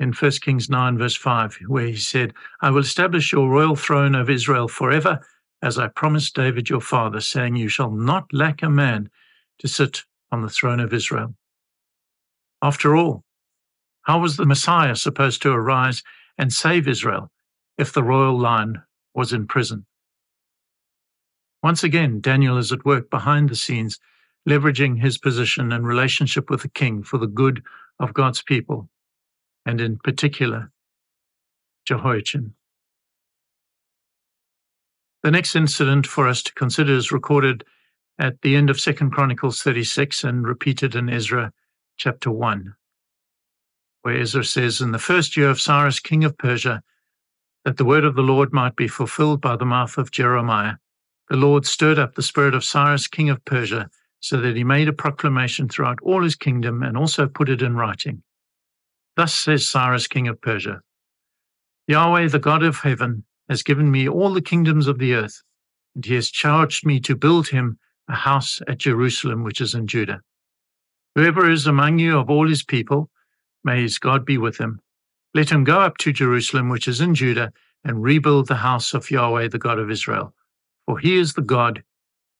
In 0.00 0.12
1 0.12 0.30
Kings 0.42 0.70
9, 0.70 0.96
verse 0.98 1.16
5, 1.16 1.58
where 1.66 1.86
he 1.86 1.96
said, 1.96 2.32
I 2.60 2.70
will 2.70 2.80
establish 2.80 3.32
your 3.32 3.50
royal 3.50 3.76
throne 3.76 4.14
of 4.14 4.30
Israel 4.30 4.68
forever 4.68 5.20
as 5.62 5.78
I 5.78 5.88
promised 5.88 6.34
David 6.34 6.68
your 6.68 6.80
father, 6.80 7.20
saying, 7.20 7.56
You 7.56 7.68
shall 7.68 7.90
not 7.90 8.32
lack 8.32 8.62
a 8.62 8.70
man 8.70 9.10
to 9.58 9.68
sit 9.68 10.04
on 10.30 10.42
the 10.42 10.48
throne 10.48 10.80
of 10.80 10.92
Israel. 10.92 11.34
After 12.62 12.96
all, 12.96 13.24
how 14.02 14.20
was 14.20 14.36
the 14.36 14.46
Messiah 14.46 14.96
supposed 14.96 15.42
to 15.42 15.52
arise 15.52 16.02
and 16.38 16.52
save 16.52 16.88
Israel 16.88 17.30
if 17.76 17.92
the 17.92 18.02
royal 18.02 18.38
line 18.38 18.82
was 19.14 19.32
in 19.32 19.46
prison? 19.46 19.86
Once 21.62 21.82
again, 21.82 22.20
Daniel 22.20 22.56
is 22.56 22.72
at 22.72 22.84
work 22.84 23.10
behind 23.10 23.48
the 23.48 23.56
scenes, 23.56 23.98
leveraging 24.48 25.00
his 25.00 25.18
position 25.18 25.72
and 25.72 25.86
relationship 25.86 26.48
with 26.48 26.62
the 26.62 26.68
king 26.68 27.02
for 27.02 27.18
the 27.18 27.26
good 27.26 27.62
of 27.98 28.14
God's 28.14 28.42
people. 28.42 28.88
and 29.66 29.82
in 29.82 29.98
particular, 29.98 30.72
Jehoiachin. 31.84 32.54
The 35.28 35.32
next 35.32 35.56
incident 35.56 36.06
for 36.06 36.26
us 36.26 36.42
to 36.44 36.54
consider 36.54 36.94
is 36.94 37.12
recorded 37.12 37.62
at 38.18 38.40
the 38.40 38.56
end 38.56 38.70
of 38.70 38.80
Second 38.80 39.10
Chronicles 39.10 39.60
36 39.60 40.24
and 40.24 40.46
repeated 40.46 40.94
in 40.94 41.10
Ezra 41.10 41.52
chapter 41.98 42.30
1, 42.30 42.74
where 44.00 44.16
Ezra 44.16 44.42
says, 44.42 44.80
In 44.80 44.92
the 44.92 44.98
first 44.98 45.36
year 45.36 45.50
of 45.50 45.60
Cyrus, 45.60 46.00
king 46.00 46.24
of 46.24 46.38
Persia, 46.38 46.82
that 47.66 47.76
the 47.76 47.84
word 47.84 48.06
of 48.06 48.14
the 48.14 48.22
Lord 48.22 48.54
might 48.54 48.74
be 48.74 48.88
fulfilled 48.88 49.42
by 49.42 49.54
the 49.54 49.66
mouth 49.66 49.98
of 49.98 50.10
Jeremiah, 50.10 50.76
the 51.28 51.36
Lord 51.36 51.66
stirred 51.66 51.98
up 51.98 52.14
the 52.14 52.22
spirit 52.22 52.54
of 52.54 52.64
Cyrus, 52.64 53.06
king 53.06 53.28
of 53.28 53.44
Persia, 53.44 53.90
so 54.20 54.40
that 54.40 54.56
he 54.56 54.64
made 54.64 54.88
a 54.88 54.94
proclamation 54.94 55.68
throughout 55.68 55.98
all 56.02 56.22
his 56.22 56.36
kingdom 56.36 56.82
and 56.82 56.96
also 56.96 57.28
put 57.28 57.50
it 57.50 57.60
in 57.60 57.76
writing. 57.76 58.22
Thus 59.14 59.34
says 59.34 59.68
Cyrus, 59.68 60.06
king 60.06 60.26
of 60.26 60.40
Persia 60.40 60.80
Yahweh, 61.86 62.28
the 62.28 62.38
God 62.38 62.62
of 62.62 62.78
heaven, 62.78 63.24
has 63.48 63.62
given 63.62 63.90
me 63.90 64.08
all 64.08 64.32
the 64.32 64.42
kingdoms 64.42 64.86
of 64.86 64.98
the 64.98 65.14
earth, 65.14 65.42
and 65.94 66.04
he 66.04 66.14
has 66.14 66.30
charged 66.30 66.84
me 66.84 67.00
to 67.00 67.16
build 67.16 67.48
him 67.48 67.78
a 68.08 68.14
house 68.14 68.60
at 68.68 68.78
Jerusalem, 68.78 69.42
which 69.42 69.60
is 69.60 69.74
in 69.74 69.86
Judah. 69.86 70.20
Whoever 71.14 71.50
is 71.50 71.66
among 71.66 71.98
you 71.98 72.18
of 72.18 72.30
all 72.30 72.48
his 72.48 72.62
people, 72.62 73.10
may 73.64 73.82
his 73.82 73.98
God 73.98 74.24
be 74.24 74.38
with 74.38 74.58
him. 74.58 74.80
Let 75.34 75.50
him 75.50 75.64
go 75.64 75.80
up 75.80 75.98
to 75.98 76.12
Jerusalem, 76.12 76.68
which 76.68 76.88
is 76.88 77.00
in 77.00 77.14
Judah, 77.14 77.52
and 77.84 78.02
rebuild 78.02 78.48
the 78.48 78.56
house 78.56 78.94
of 78.94 79.10
Yahweh, 79.10 79.48
the 79.48 79.58
God 79.58 79.78
of 79.78 79.90
Israel, 79.90 80.34
for 80.86 80.98
he 80.98 81.16
is 81.16 81.34
the 81.34 81.42
God 81.42 81.82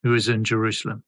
who 0.02 0.14
is 0.14 0.28
in 0.28 0.44
Jerusalem. 0.44 1.04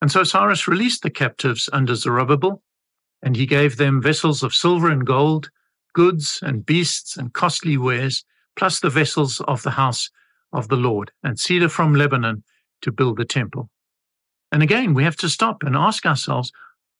And 0.00 0.10
so 0.10 0.24
Cyrus 0.24 0.66
released 0.66 1.02
the 1.02 1.10
captives 1.10 1.68
under 1.72 1.94
Zerubbabel, 1.94 2.62
and 3.22 3.36
he 3.36 3.46
gave 3.46 3.76
them 3.76 4.02
vessels 4.02 4.42
of 4.42 4.54
silver 4.54 4.88
and 4.88 5.06
gold, 5.06 5.50
goods 5.92 6.40
and 6.42 6.66
beasts 6.66 7.16
and 7.16 7.32
costly 7.32 7.76
wares, 7.76 8.24
plus 8.56 8.80
the 8.80 8.90
vessels 8.90 9.40
of 9.46 9.62
the 9.62 9.70
house 9.70 10.10
of 10.52 10.68
the 10.68 10.76
Lord, 10.76 11.10
and 11.22 11.38
cedar 11.38 11.68
from 11.68 11.94
Lebanon 11.94 12.44
to 12.82 12.92
build 12.92 13.16
the 13.16 13.24
temple. 13.24 13.70
And 14.50 14.62
again, 14.62 14.92
we 14.94 15.04
have 15.04 15.16
to 15.16 15.28
stop 15.28 15.62
and 15.62 15.76
ask 15.76 16.04
ourselves, 16.04 16.52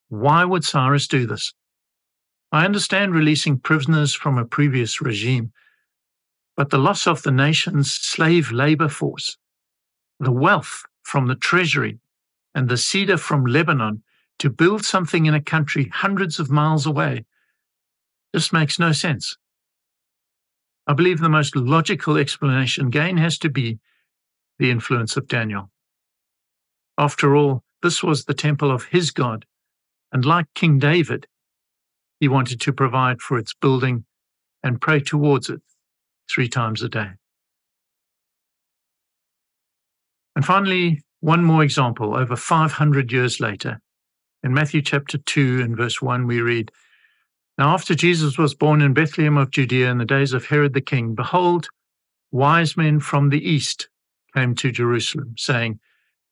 why 0.09 0.45
would 0.45 0.65
Cyrus 0.65 1.07
do 1.07 1.27
this? 1.27 1.53
I 2.51 2.65
understand 2.65 3.15
releasing 3.15 3.59
prisoners 3.59 4.15
from 4.15 4.39
a 4.39 4.45
previous 4.45 5.01
regime, 5.01 5.53
but 6.57 6.71
the 6.71 6.79
loss 6.79 7.07
of 7.07 7.23
the 7.23 7.33
nation's 7.33 7.91
slave 7.93 8.53
labor 8.53 8.89
force, 8.89 9.39
the 10.21 10.33
wealth 10.33 10.85
from 11.03 11.27
the 11.27 11.35
treasury, 11.35 11.99
and 12.55 12.69
the 12.69 12.77
cedar 12.77 13.17
from 13.17 13.47
Lebanon 13.47 14.03
to 14.39 14.51
build 14.51 14.85
something 14.85 15.27
in 15.27 15.35
a 15.35 15.41
country 15.41 15.91
hundreds 15.95 16.39
of 16.39 16.51
miles 16.51 16.85
away 16.87 17.25
just 18.35 18.53
makes 18.53 18.79
no 18.79 18.93
sense. 18.93 19.37
I 20.87 20.95
believe 20.95 21.21
the 21.21 21.29
most 21.29 21.55
logical 21.55 22.17
explanation 22.17 22.87
again 22.87 23.17
has 23.19 23.39
to 23.39 23.49
be 23.49 23.79
the 24.59 24.71
influence 24.71 25.17
of 25.17 25.29
Daniel. 25.29 25.71
After 26.99 27.37
all, 27.37 27.63
this 27.83 28.03
was 28.03 28.25
the 28.25 28.35
temple 28.35 28.71
of 28.71 28.85
his 28.85 29.11
God, 29.11 29.45
and 30.13 30.25
like 30.25 30.47
King 30.55 30.79
David, 30.79 31.27
he 32.21 32.29
wanted 32.29 32.61
to 32.61 32.73
provide 32.73 33.21
for 33.21 33.39
its 33.39 33.55
building 33.55 34.05
and 34.63 34.81
pray 34.81 35.01
towards 35.01 35.49
it 35.49 35.61
three 36.31 36.49
times 36.49 36.83
a 36.83 36.89
day. 36.89 37.11
And 40.35 40.45
finally, 40.45 41.03
one 41.21 41.45
more 41.45 41.63
example, 41.63 42.17
over 42.17 42.37
500 42.37 43.13
years 43.13 43.41
later. 43.41 43.81
In 44.43 44.55
Matthew 44.55 44.83
chapter 44.83 45.19
2 45.19 45.61
and 45.63 45.77
verse 45.77 46.01
1, 46.03 46.27
we 46.27 46.41
read 46.41 46.73
Now, 47.59 47.75
after 47.75 47.95
Jesus 47.95 48.39
was 48.39 48.55
born 48.55 48.81
in 48.81 48.95
Bethlehem 48.95 49.37
of 49.37 49.51
Judea 49.51 49.91
in 49.91 49.99
the 49.99 50.05
days 50.05 50.33
of 50.33 50.47
Herod 50.47 50.73
the 50.73 50.81
king, 50.81 51.15
behold, 51.15 51.69
wise 52.31 52.77
men 52.77 52.99
from 52.99 53.29
the 53.29 53.47
east 53.47 53.89
came 54.35 54.55
to 54.57 54.73
Jerusalem, 54.73 55.35
saying, 55.37 55.79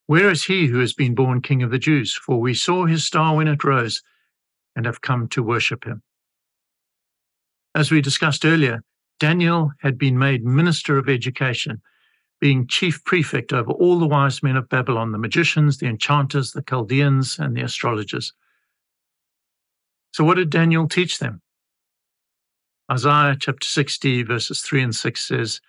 Where 0.06 0.30
is 0.30 0.44
he 0.44 0.66
who 0.66 0.80
has 0.80 0.94
been 0.94 1.14
born 1.14 1.42
king 1.42 1.62
of 1.62 1.70
the 1.70 1.78
Jews? 1.78 2.14
For 2.14 2.40
we 2.40 2.54
saw 2.54 2.86
his 2.86 3.04
star 3.06 3.36
when 3.36 3.48
it 3.48 3.64
rose 3.64 4.02
and 4.74 4.86
have 4.86 5.02
come 5.02 5.28
to 5.28 5.42
worship 5.42 5.84
him. 5.84 6.02
As 7.74 7.90
we 7.90 8.00
discussed 8.00 8.44
earlier, 8.44 8.82
Daniel 9.18 9.72
had 9.80 9.98
been 9.98 10.18
made 10.18 10.44
minister 10.44 10.96
of 10.96 11.08
education 11.08 11.82
being 12.40 12.66
chief 12.66 13.04
prefect 13.04 13.52
over 13.52 13.70
all 13.70 13.98
the 13.98 14.06
wise 14.06 14.42
men 14.42 14.56
of 14.56 14.68
Babylon, 14.68 15.12
the 15.12 15.18
magicians, 15.18 15.78
the 15.78 15.86
enchanters, 15.86 16.52
the 16.52 16.62
Chaldeans, 16.62 17.38
and 17.38 17.54
the 17.54 17.60
astrologers. 17.60 18.32
So, 20.12 20.24
what 20.24 20.36
did 20.36 20.50
Daniel 20.50 20.88
teach 20.88 21.18
them? 21.18 21.40
Isaiah 22.90 23.36
chapter 23.38 23.66
60, 23.66 24.24
verses 24.24 24.62
3 24.62 24.82
and 24.82 24.94
6 24.94 25.28
says, 25.28 25.60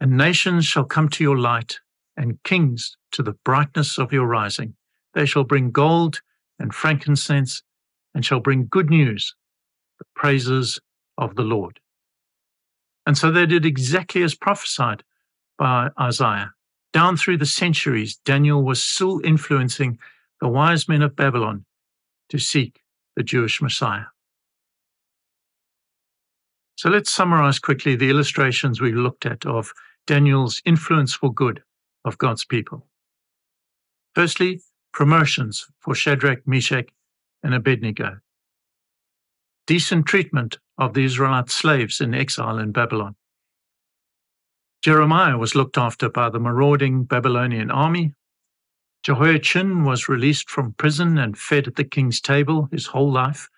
And 0.00 0.16
nations 0.16 0.64
shall 0.64 0.84
come 0.84 1.08
to 1.10 1.22
your 1.22 1.38
light, 1.38 1.80
and 2.16 2.42
kings 2.42 2.96
to 3.12 3.22
the 3.22 3.34
brightness 3.44 3.98
of 3.98 4.12
your 4.12 4.26
rising. 4.26 4.74
They 5.14 5.26
shall 5.26 5.44
bring 5.44 5.70
gold 5.70 6.20
and 6.58 6.74
frankincense, 6.74 7.62
and 8.14 8.24
shall 8.24 8.40
bring 8.40 8.66
good 8.66 8.88
news, 8.88 9.34
the 9.98 10.06
praises 10.14 10.80
of 11.18 11.36
the 11.36 11.42
Lord. 11.42 11.80
And 13.06 13.16
so 13.16 13.30
they 13.30 13.46
did 13.46 13.66
exactly 13.66 14.22
as 14.22 14.34
prophesied 14.34 15.02
by 15.58 15.90
Isaiah. 16.00 16.52
Down 16.92 17.16
through 17.16 17.38
the 17.38 17.46
centuries, 17.46 18.18
Daniel 18.24 18.64
was 18.64 18.82
still 18.82 19.20
influencing 19.24 19.98
the 20.40 20.48
wise 20.48 20.88
men 20.88 21.02
of 21.02 21.14
Babylon 21.14 21.64
to 22.30 22.38
seek 22.38 22.80
the 23.16 23.22
Jewish 23.22 23.60
Messiah. 23.60 24.04
So 26.76 26.88
let's 26.88 27.12
summarize 27.12 27.58
quickly 27.58 27.94
the 27.94 28.08
illustrations 28.08 28.80
we 28.80 28.92
looked 28.92 29.26
at 29.26 29.44
of 29.44 29.72
Daniel's 30.06 30.62
influence 30.64 31.12
for 31.12 31.32
good 31.32 31.62
of 32.04 32.16
God's 32.18 32.44
people. 32.44 32.86
Firstly, 34.14 34.60
promotions 34.92 35.66
for 35.80 35.94
Shadrach, 35.94 36.46
Meshach, 36.46 36.88
and 37.42 37.54
Abednego. 37.54 38.18
Decent 39.66 40.06
treatment 40.06 40.58
of 40.78 40.94
the 40.94 41.04
Israelite 41.04 41.50
slaves 41.50 42.00
in 42.00 42.14
exile 42.14 42.58
in 42.58 42.72
Babylon. 42.72 43.14
Jeremiah 44.82 45.36
was 45.36 45.54
looked 45.54 45.76
after 45.76 46.08
by 46.08 46.30
the 46.30 46.40
marauding 46.40 47.04
Babylonian 47.04 47.70
army. 47.70 48.14
Jehoiachin 49.02 49.84
was 49.84 50.08
released 50.08 50.50
from 50.50 50.74
prison 50.74 51.16
and 51.16 51.38
fed 51.38 51.66
at 51.66 51.76
the 51.76 51.84
king's 51.84 52.20
table 52.20 52.68
his 52.70 52.86
whole 52.86 53.10
life. 53.10 53.48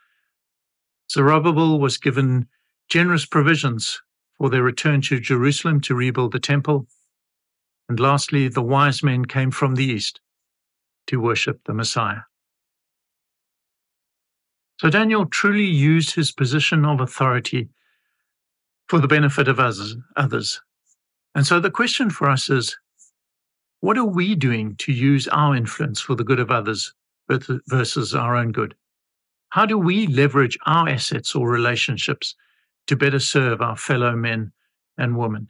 Zerubbabel 1.11 1.81
was 1.81 1.99
given 1.99 2.47
generous 2.89 3.27
provisions 3.27 4.01
for 4.39 4.49
their 4.51 4.63
return 4.63 5.01
to 5.03 5.21
Jerusalem 5.21 5.81
to 5.83 5.95
rebuild 5.95 6.33
the 6.33 6.41
temple. 6.41 6.87
And 7.89 7.99
lastly, 7.99 8.49
the 8.49 8.63
wise 8.63 9.03
men 9.03 9.25
came 9.25 9.51
from 9.51 9.75
the 9.75 9.85
east 9.85 10.21
to 11.09 11.21
worship 11.21 11.61
the 11.65 11.75
Messiah. 11.75 12.21
So 14.81 14.91
Daniel 14.91 15.27
truly 15.27 15.65
used 15.65 16.15
his 16.15 16.33
position 16.33 16.85
of 16.85 17.01
authority 17.01 17.69
for 18.89 18.99
the 18.99 19.09
benefit 19.09 19.49
of 19.49 19.61
others. 19.61 20.61
And 21.35 21.47
so 21.47 21.61
the 21.61 21.71
question 21.71 22.11
for 22.11 22.29
us 22.29 22.51
is 22.51 22.77
what 23.83 23.99
are 23.99 24.05
we 24.05 24.37
doing 24.37 24.77
to 24.77 24.93
use 24.93 25.27
our 25.29 25.57
influence 25.57 26.01
for 26.01 26.15
the 26.15 26.23
good 26.23 26.39
of 26.39 26.53
others 26.53 26.95
versus 27.29 28.15
our 28.15 28.37
own 28.37 28.53
good? 28.53 28.77
How 29.51 29.67
do 29.67 29.77
we 29.77 30.07
leverage 30.07 30.57
our 30.67 30.89
assets 30.89 31.35
or 31.35 31.51
relationships 31.51 32.37
to 32.87 32.97
better 32.97 33.19
serve 33.19 33.61
our 33.61 33.77
fellow 33.77 34.15
men 34.15 34.53
and 34.97 35.19
women? 35.19 35.49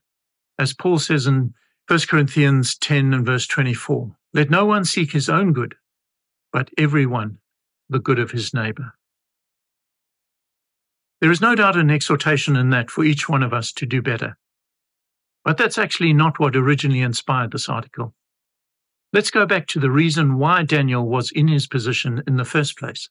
As 0.59 0.73
Paul 0.73 0.99
says 0.99 1.27
in 1.27 1.53
1 1.89 2.01
Corinthians 2.09 2.79
10 2.79 3.13
and 3.13 3.27
verse 3.27 3.47
24, 3.47 4.17
let 4.33 4.49
no 4.49 4.65
one 4.65 4.87
seek 4.87 5.13
his 5.13 5.29
own 5.29 5.53
good, 5.53 5.75
but 6.55 6.71
everyone 6.79 7.37
the 7.91 7.99
good 7.99 8.19
of 8.19 8.31
his 8.31 8.55
neighbor. 8.55 8.95
There 11.21 11.31
is 11.31 11.43
no 11.43 11.55
doubt 11.55 11.77
an 11.77 11.91
exhortation 11.91 12.57
in 12.57 12.71
that 12.71 12.91
for 12.91 13.05
each 13.05 13.29
one 13.29 13.43
of 13.43 13.53
us 13.53 13.73
to 13.73 13.85
do 13.85 14.01
better 14.01 14.39
but 15.45 15.57
that's 15.57 15.79
actually 15.79 16.13
not 16.13 16.39
what 16.39 16.57
originally 16.57 17.01
inspired 17.01 17.51
this 17.51 17.69
article. 17.69 18.15
Let's 19.15 19.31
go 19.31 19.45
back 19.45 19.67
to 19.69 19.79
the 19.79 19.91
reason 19.91 20.39
why 20.39 20.63
Daniel 20.63 21.07
was 21.07 21.31
in 21.33 21.47
his 21.47 21.67
position 21.67 22.23
in 22.27 22.37
the 22.37 22.47
first 22.47 22.79
place. 22.79 23.11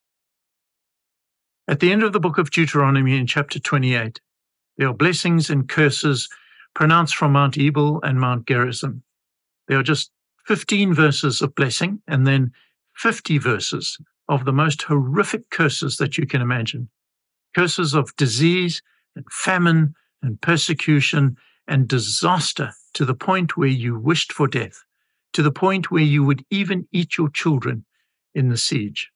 At 1.67 1.79
the 1.79 1.91
end 1.91 2.01
of 2.01 2.11
the 2.11 2.19
book 2.19 2.39
of 2.39 2.49
Deuteronomy 2.49 3.15
in 3.15 3.27
chapter 3.27 3.59
28, 3.59 4.19
there 4.77 4.87
are 4.87 4.95
blessings 4.95 5.51
and 5.51 5.69
curses 5.69 6.27
pronounced 6.73 7.15
from 7.15 7.33
Mount 7.33 7.55
Ebal 7.55 8.01
and 8.01 8.19
Mount 8.19 8.47
Gerizim. 8.47 9.03
There 9.67 9.77
are 9.77 9.83
just 9.83 10.09
15 10.47 10.91
verses 10.91 11.39
of 11.39 11.53
blessing 11.53 12.01
and 12.07 12.25
then 12.25 12.51
50 12.95 13.37
verses 13.37 13.99
of 14.27 14.45
the 14.45 14.51
most 14.51 14.81
horrific 14.81 15.51
curses 15.51 15.97
that 15.97 16.17
you 16.17 16.25
can 16.25 16.41
imagine. 16.41 16.89
Curses 17.53 17.93
of 17.93 18.15
disease 18.15 18.81
and 19.15 19.25
famine 19.29 19.93
and 20.23 20.41
persecution 20.41 21.37
and 21.67 21.87
disaster 21.87 22.71
to 22.95 23.05
the 23.05 23.13
point 23.13 23.55
where 23.55 23.69
you 23.69 23.99
wished 23.99 24.33
for 24.33 24.47
death, 24.47 24.83
to 25.33 25.41
the 25.41 25.51
point 25.51 25.91
where 25.91 26.03
you 26.03 26.23
would 26.23 26.45
even 26.49 26.87
eat 26.91 27.17
your 27.17 27.29
children 27.29 27.85
in 28.33 28.49
the 28.49 28.57
siege. 28.57 29.11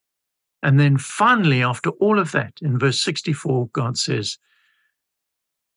And 0.63 0.79
then 0.79 0.97
finally, 0.97 1.61
after 1.61 1.91
all 1.91 2.19
of 2.19 2.31
that, 2.31 2.53
in 2.61 2.79
verse 2.79 2.99
64, 3.01 3.67
God 3.67 3.97
says, 3.97 4.37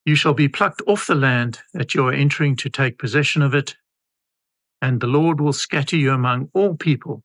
You 0.04 0.14
shall 0.14 0.34
be 0.34 0.48
plucked 0.48 0.82
off 0.86 1.06
the 1.06 1.14
land 1.14 1.60
that 1.74 1.94
you 1.94 2.06
are 2.06 2.12
entering 2.12 2.56
to 2.56 2.70
take 2.70 2.98
possession 2.98 3.42
of 3.42 3.54
it, 3.54 3.76
and 4.80 5.00
the 5.00 5.06
Lord 5.06 5.40
will 5.40 5.52
scatter 5.52 5.96
you 5.96 6.12
among 6.12 6.48
all 6.54 6.74
people 6.74 7.22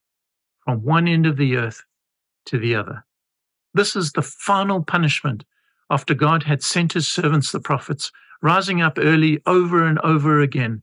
from 0.65 0.83
one 0.83 1.07
end 1.07 1.25
of 1.25 1.37
the 1.37 1.55
earth 1.55 1.83
to 2.47 2.57
the 2.57 2.75
other. 2.75 3.05
This 3.73 3.95
is 3.95 4.11
the 4.11 4.21
final 4.21 4.83
punishment 4.83 5.45
after 5.89 6.13
God 6.13 6.43
had 6.43 6.63
sent 6.63 6.93
his 6.93 7.07
servants, 7.07 7.51
the 7.51 7.59
prophets, 7.59 8.11
rising 8.41 8.81
up 8.81 8.97
early 8.97 9.41
over 9.45 9.85
and 9.85 9.99
over 9.99 10.41
again, 10.41 10.81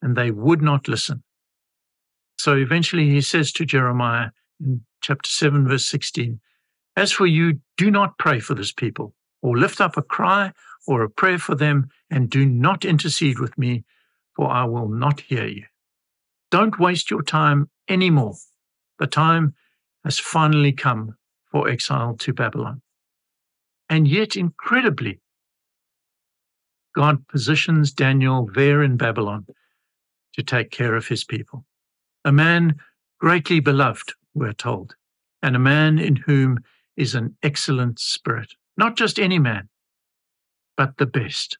and 0.00 0.16
they 0.16 0.30
would 0.30 0.62
not 0.62 0.88
listen. 0.88 1.22
So 2.40 2.56
eventually 2.56 3.06
he 3.06 3.20
says 3.20 3.52
to 3.52 3.66
Jeremiah 3.66 4.30
in 4.60 4.80
chapter 5.02 5.28
7, 5.28 5.68
verse 5.68 5.86
16, 5.86 6.40
As 6.96 7.12
for 7.12 7.26
you, 7.26 7.60
do 7.76 7.90
not 7.90 8.16
pray 8.16 8.40
for 8.40 8.54
this 8.54 8.72
people, 8.72 9.14
or 9.42 9.58
lift 9.58 9.78
up 9.78 9.98
a 9.98 10.02
cry 10.02 10.54
or 10.86 11.02
a 11.02 11.10
prayer 11.10 11.36
for 11.36 11.54
them, 11.54 11.90
and 12.10 12.30
do 12.30 12.46
not 12.46 12.86
intercede 12.86 13.40
with 13.40 13.58
me, 13.58 13.84
for 14.34 14.50
I 14.50 14.64
will 14.64 14.88
not 14.88 15.20
hear 15.20 15.46
you. 15.46 15.66
Don't 16.50 16.80
waste 16.80 17.10
your 17.10 17.22
time 17.22 17.68
anymore. 17.90 18.36
The 18.98 19.06
time 19.06 19.54
has 20.02 20.18
finally 20.18 20.72
come 20.72 21.16
for 21.50 21.68
exile 21.68 22.16
to 22.20 22.32
Babylon. 22.32 22.80
And 23.90 24.08
yet, 24.08 24.34
incredibly, 24.34 25.20
God 26.94 27.28
positions 27.28 27.92
Daniel 27.92 28.48
there 28.54 28.82
in 28.82 28.96
Babylon 28.96 29.44
to 30.32 30.42
take 30.42 30.70
care 30.70 30.94
of 30.94 31.08
his 31.08 31.22
people. 31.22 31.66
A 32.24 32.32
man 32.32 32.76
greatly 33.18 33.60
beloved, 33.60 34.12
we're 34.34 34.52
told, 34.52 34.94
and 35.42 35.56
a 35.56 35.60
man 35.60 35.98
in 35.98 36.16
whom 36.16 36.58
is 36.96 37.14
an 37.14 37.34
excellent 37.42 37.98
spirit. 37.98 38.52
Not 38.76 38.94
just 38.94 39.18
any 39.18 39.38
man, 39.38 39.70
but 40.76 40.98
the 40.98 41.06
best. 41.06 41.56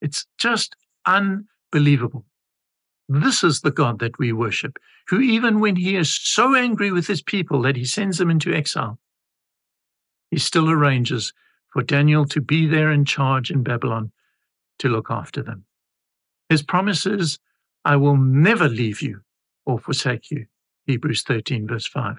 It's 0.00 0.26
just 0.38 0.74
unbelievable. 1.04 2.24
This 3.10 3.44
is 3.44 3.60
the 3.60 3.70
God 3.70 3.98
that 3.98 4.18
we 4.18 4.32
worship, 4.32 4.78
who, 5.08 5.20
even 5.20 5.60
when 5.60 5.76
he 5.76 5.96
is 5.96 6.14
so 6.14 6.54
angry 6.54 6.90
with 6.90 7.06
his 7.06 7.20
people 7.20 7.60
that 7.62 7.76
he 7.76 7.84
sends 7.84 8.16
them 8.16 8.30
into 8.30 8.54
exile, 8.54 8.98
he 10.30 10.38
still 10.38 10.70
arranges 10.70 11.34
for 11.72 11.82
Daniel 11.82 12.24
to 12.26 12.40
be 12.40 12.66
there 12.66 12.90
in 12.90 13.04
charge 13.04 13.50
in 13.50 13.62
Babylon 13.62 14.12
to 14.78 14.88
look 14.88 15.10
after 15.10 15.42
them. 15.42 15.64
His 16.48 16.62
promise 16.62 17.04
is, 17.04 17.38
I 17.84 17.96
will 17.96 18.16
never 18.16 18.68
leave 18.68 19.02
you 19.02 19.20
or 19.70 19.78
forsake 19.78 20.30
you. 20.30 20.46
Hebrews 20.86 21.22
13, 21.22 21.66
verse 21.66 21.86
5. 21.86 22.16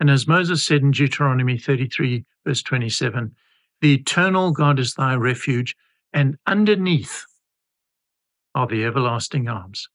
And 0.00 0.10
as 0.10 0.26
Moses 0.26 0.64
said 0.64 0.82
in 0.82 0.90
Deuteronomy 0.90 1.58
33, 1.58 2.24
verse 2.46 2.62
27, 2.62 3.34
the 3.80 3.94
eternal 3.94 4.52
God 4.52 4.78
is 4.78 4.94
thy 4.94 5.14
refuge, 5.14 5.76
and 6.12 6.36
underneath 6.46 7.24
are 8.54 8.66
the 8.66 8.84
everlasting 8.84 9.48
arms 9.48 9.88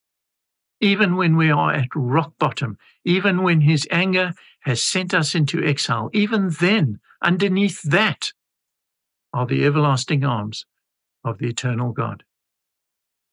even 0.80 1.16
when 1.16 1.36
we 1.36 1.50
are 1.50 1.74
at 1.74 1.88
rock 1.96 2.34
bottom, 2.38 2.78
even 3.04 3.42
when 3.42 3.62
his 3.62 3.88
anger 3.92 4.34
has 4.62 4.82
sent 4.82 5.14
us 5.14 5.34
into 5.34 5.64
exile, 5.64 6.10
even 6.14 6.50
then, 6.60 7.00
underneath 7.22 7.82
that 7.84 8.32
are 9.34 9.46
the 9.46 9.66
everlasting 9.66 10.24
arms 10.24 10.66
of 11.24 11.40
the 11.40 11.48
eternal 11.48 11.92
God. 11.92 12.24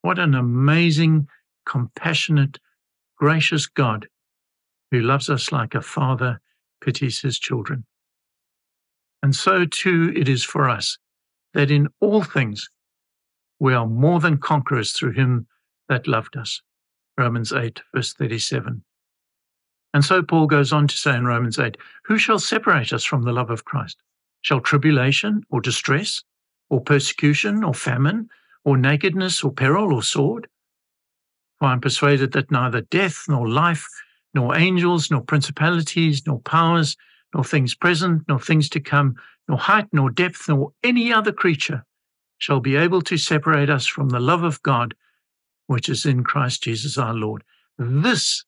What 0.02 0.18
an 0.18 0.34
amazing, 0.34 1.28
compassionate, 1.66 2.58
gracious 3.16 3.66
God 3.66 4.08
who 4.90 5.00
loves 5.00 5.28
us 5.28 5.52
like 5.52 5.74
a 5.74 5.82
father 5.82 6.40
pities 6.80 7.20
his 7.20 7.38
children. 7.38 7.84
And 9.22 9.34
so 9.34 9.64
too 9.64 10.12
it 10.14 10.28
is 10.28 10.44
for 10.44 10.68
us 10.68 10.98
that 11.54 11.70
in 11.70 11.88
all 12.00 12.22
things 12.22 12.68
we 13.58 13.72
are 13.72 13.86
more 13.86 14.20
than 14.20 14.38
conquerors 14.38 14.92
through 14.92 15.12
him 15.12 15.46
that 15.88 16.06
loved 16.06 16.36
us. 16.36 16.60
Romans 17.16 17.52
8, 17.52 17.80
verse 17.94 18.12
37. 18.12 18.84
And 19.94 20.04
so 20.04 20.22
Paul 20.22 20.46
goes 20.46 20.72
on 20.72 20.88
to 20.88 20.96
say 20.96 21.14
in 21.14 21.24
Romans 21.24 21.58
8, 21.58 21.76
Who 22.04 22.18
shall 22.18 22.40
separate 22.40 22.92
us 22.92 23.04
from 23.04 23.22
the 23.22 23.32
love 23.32 23.50
of 23.50 23.64
Christ? 23.64 24.02
Shall 24.42 24.60
tribulation 24.60 25.44
or 25.50 25.60
distress 25.60 26.22
or 26.68 26.80
persecution 26.80 27.62
or 27.62 27.72
famine 27.72 28.28
or 28.64 28.76
nakedness 28.76 29.44
or 29.44 29.52
peril 29.52 29.94
or 29.94 30.02
sword? 30.02 30.48
For 31.64 31.68
I 31.68 31.72
am 31.72 31.80
persuaded 31.80 32.32
that 32.32 32.50
neither 32.50 32.82
death 32.82 33.24
nor 33.26 33.48
life, 33.48 33.88
nor 34.34 34.54
angels, 34.54 35.10
nor 35.10 35.22
principalities, 35.22 36.26
nor 36.26 36.38
powers, 36.40 36.94
nor 37.32 37.42
things 37.42 37.74
present, 37.74 38.24
nor 38.28 38.38
things 38.38 38.68
to 38.68 38.80
come, 38.80 39.14
nor 39.48 39.56
height, 39.56 39.86
nor 39.90 40.10
depth, 40.10 40.46
nor 40.46 40.72
any 40.82 41.10
other 41.10 41.32
creature 41.32 41.82
shall 42.36 42.60
be 42.60 42.76
able 42.76 43.00
to 43.00 43.16
separate 43.16 43.70
us 43.70 43.86
from 43.86 44.10
the 44.10 44.20
love 44.20 44.42
of 44.42 44.62
God 44.62 44.94
which 45.66 45.88
is 45.88 46.04
in 46.04 46.22
Christ 46.22 46.64
Jesus 46.64 46.98
our 46.98 47.14
Lord. 47.14 47.42
This 47.78 48.44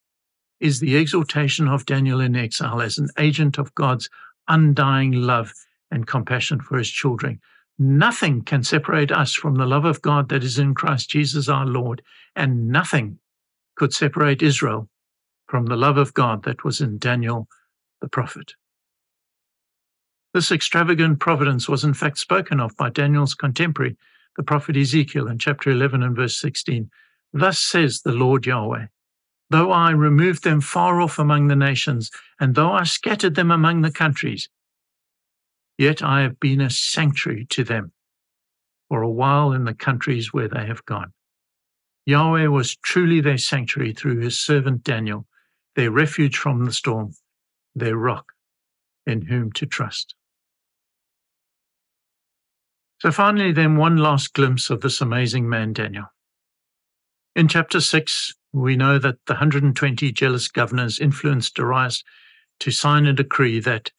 is 0.59 0.79
the 0.79 0.95
exaltation 0.95 1.67
of 1.67 1.87
Daniel 1.87 2.19
in 2.19 2.35
exile 2.35 2.83
as 2.83 2.99
an 2.99 3.09
agent 3.17 3.57
of 3.57 3.73
God's 3.73 4.11
undying 4.47 5.11
love 5.11 5.51
and 5.89 6.05
compassion 6.05 6.59
for 6.59 6.77
his 6.77 6.91
children. 6.91 7.41
Nothing 7.79 8.41
can 8.41 8.63
separate 8.63 9.11
us 9.11 9.33
from 9.33 9.55
the 9.55 9.65
love 9.65 9.85
of 9.85 10.01
God 10.01 10.29
that 10.29 10.43
is 10.43 10.57
in 10.57 10.73
Christ 10.73 11.09
Jesus 11.09 11.47
our 11.47 11.65
Lord, 11.65 12.01
and 12.35 12.69
nothing 12.69 13.19
could 13.75 13.93
separate 13.93 14.41
Israel 14.41 14.89
from 15.47 15.67
the 15.67 15.75
love 15.77 15.97
of 15.97 16.13
God 16.13 16.43
that 16.43 16.63
was 16.63 16.81
in 16.81 16.97
Daniel 16.97 17.47
the 18.01 18.09
prophet. 18.09 18.53
This 20.33 20.51
extravagant 20.51 21.19
providence 21.19 21.69
was 21.69 21.83
in 21.83 21.93
fact 21.93 22.17
spoken 22.17 22.59
of 22.59 22.75
by 22.77 22.89
Daniel's 22.89 23.33
contemporary, 23.33 23.95
the 24.35 24.43
prophet 24.43 24.75
Ezekiel, 24.75 25.27
in 25.27 25.39
chapter 25.39 25.69
11 25.69 26.03
and 26.03 26.15
verse 26.15 26.39
16. 26.39 26.89
Thus 27.33 27.59
says 27.59 28.01
the 28.01 28.11
Lord 28.11 28.45
Yahweh 28.45 28.87
Though 29.49 29.71
I 29.71 29.91
removed 29.91 30.43
them 30.43 30.61
far 30.61 30.99
off 30.99 31.19
among 31.19 31.47
the 31.47 31.55
nations, 31.55 32.11
and 32.39 32.55
though 32.55 32.71
I 32.71 32.83
scattered 32.83 33.35
them 33.35 33.49
among 33.49 33.81
the 33.81 33.91
countries, 33.91 34.49
yet 35.77 36.01
I 36.01 36.21
have 36.21 36.39
been 36.39 36.61
a 36.61 36.69
sanctuary 36.69 37.45
to 37.51 37.63
them 37.63 37.91
for 38.89 39.01
a 39.01 39.09
while 39.09 39.51
in 39.51 39.65
the 39.65 39.73
countries 39.73 40.33
where 40.33 40.47
they 40.47 40.65
have 40.65 40.85
gone. 40.85 41.13
Yahweh 42.05 42.47
was 42.47 42.77
truly 42.77 43.19
their 43.19 43.37
sanctuary 43.37 43.93
through 43.93 44.19
his 44.19 44.39
servant 44.39 44.83
Daniel, 44.83 45.27
their 45.75 45.91
refuge 45.91 46.37
from 46.37 46.65
the 46.65 46.71
storm, 46.71 47.11
their 47.75 47.97
rock 47.97 48.27
in 49.05 49.23
whom 49.23 49.51
to 49.53 49.65
trust. 49.65 50.15
So, 52.99 53.11
finally, 53.11 53.51
then, 53.51 53.77
one 53.77 53.97
last 53.97 54.33
glimpse 54.33 54.69
of 54.69 54.81
this 54.81 55.01
amazing 55.01 55.47
man, 55.47 55.73
Daniel. 55.73 56.05
In 57.35 57.47
chapter 57.47 57.79
6, 57.79 58.33
we 58.53 58.75
know 58.75 58.97
that 58.97 59.17
the 59.27 59.33
120 59.33 60.11
jealous 60.13 60.47
governors 60.47 60.97
influenced 60.97 61.55
Darius 61.55 62.03
to 62.61 62.71
sign 62.71 63.05
a 63.05 63.13
decree 63.13 63.59
that 63.59 63.91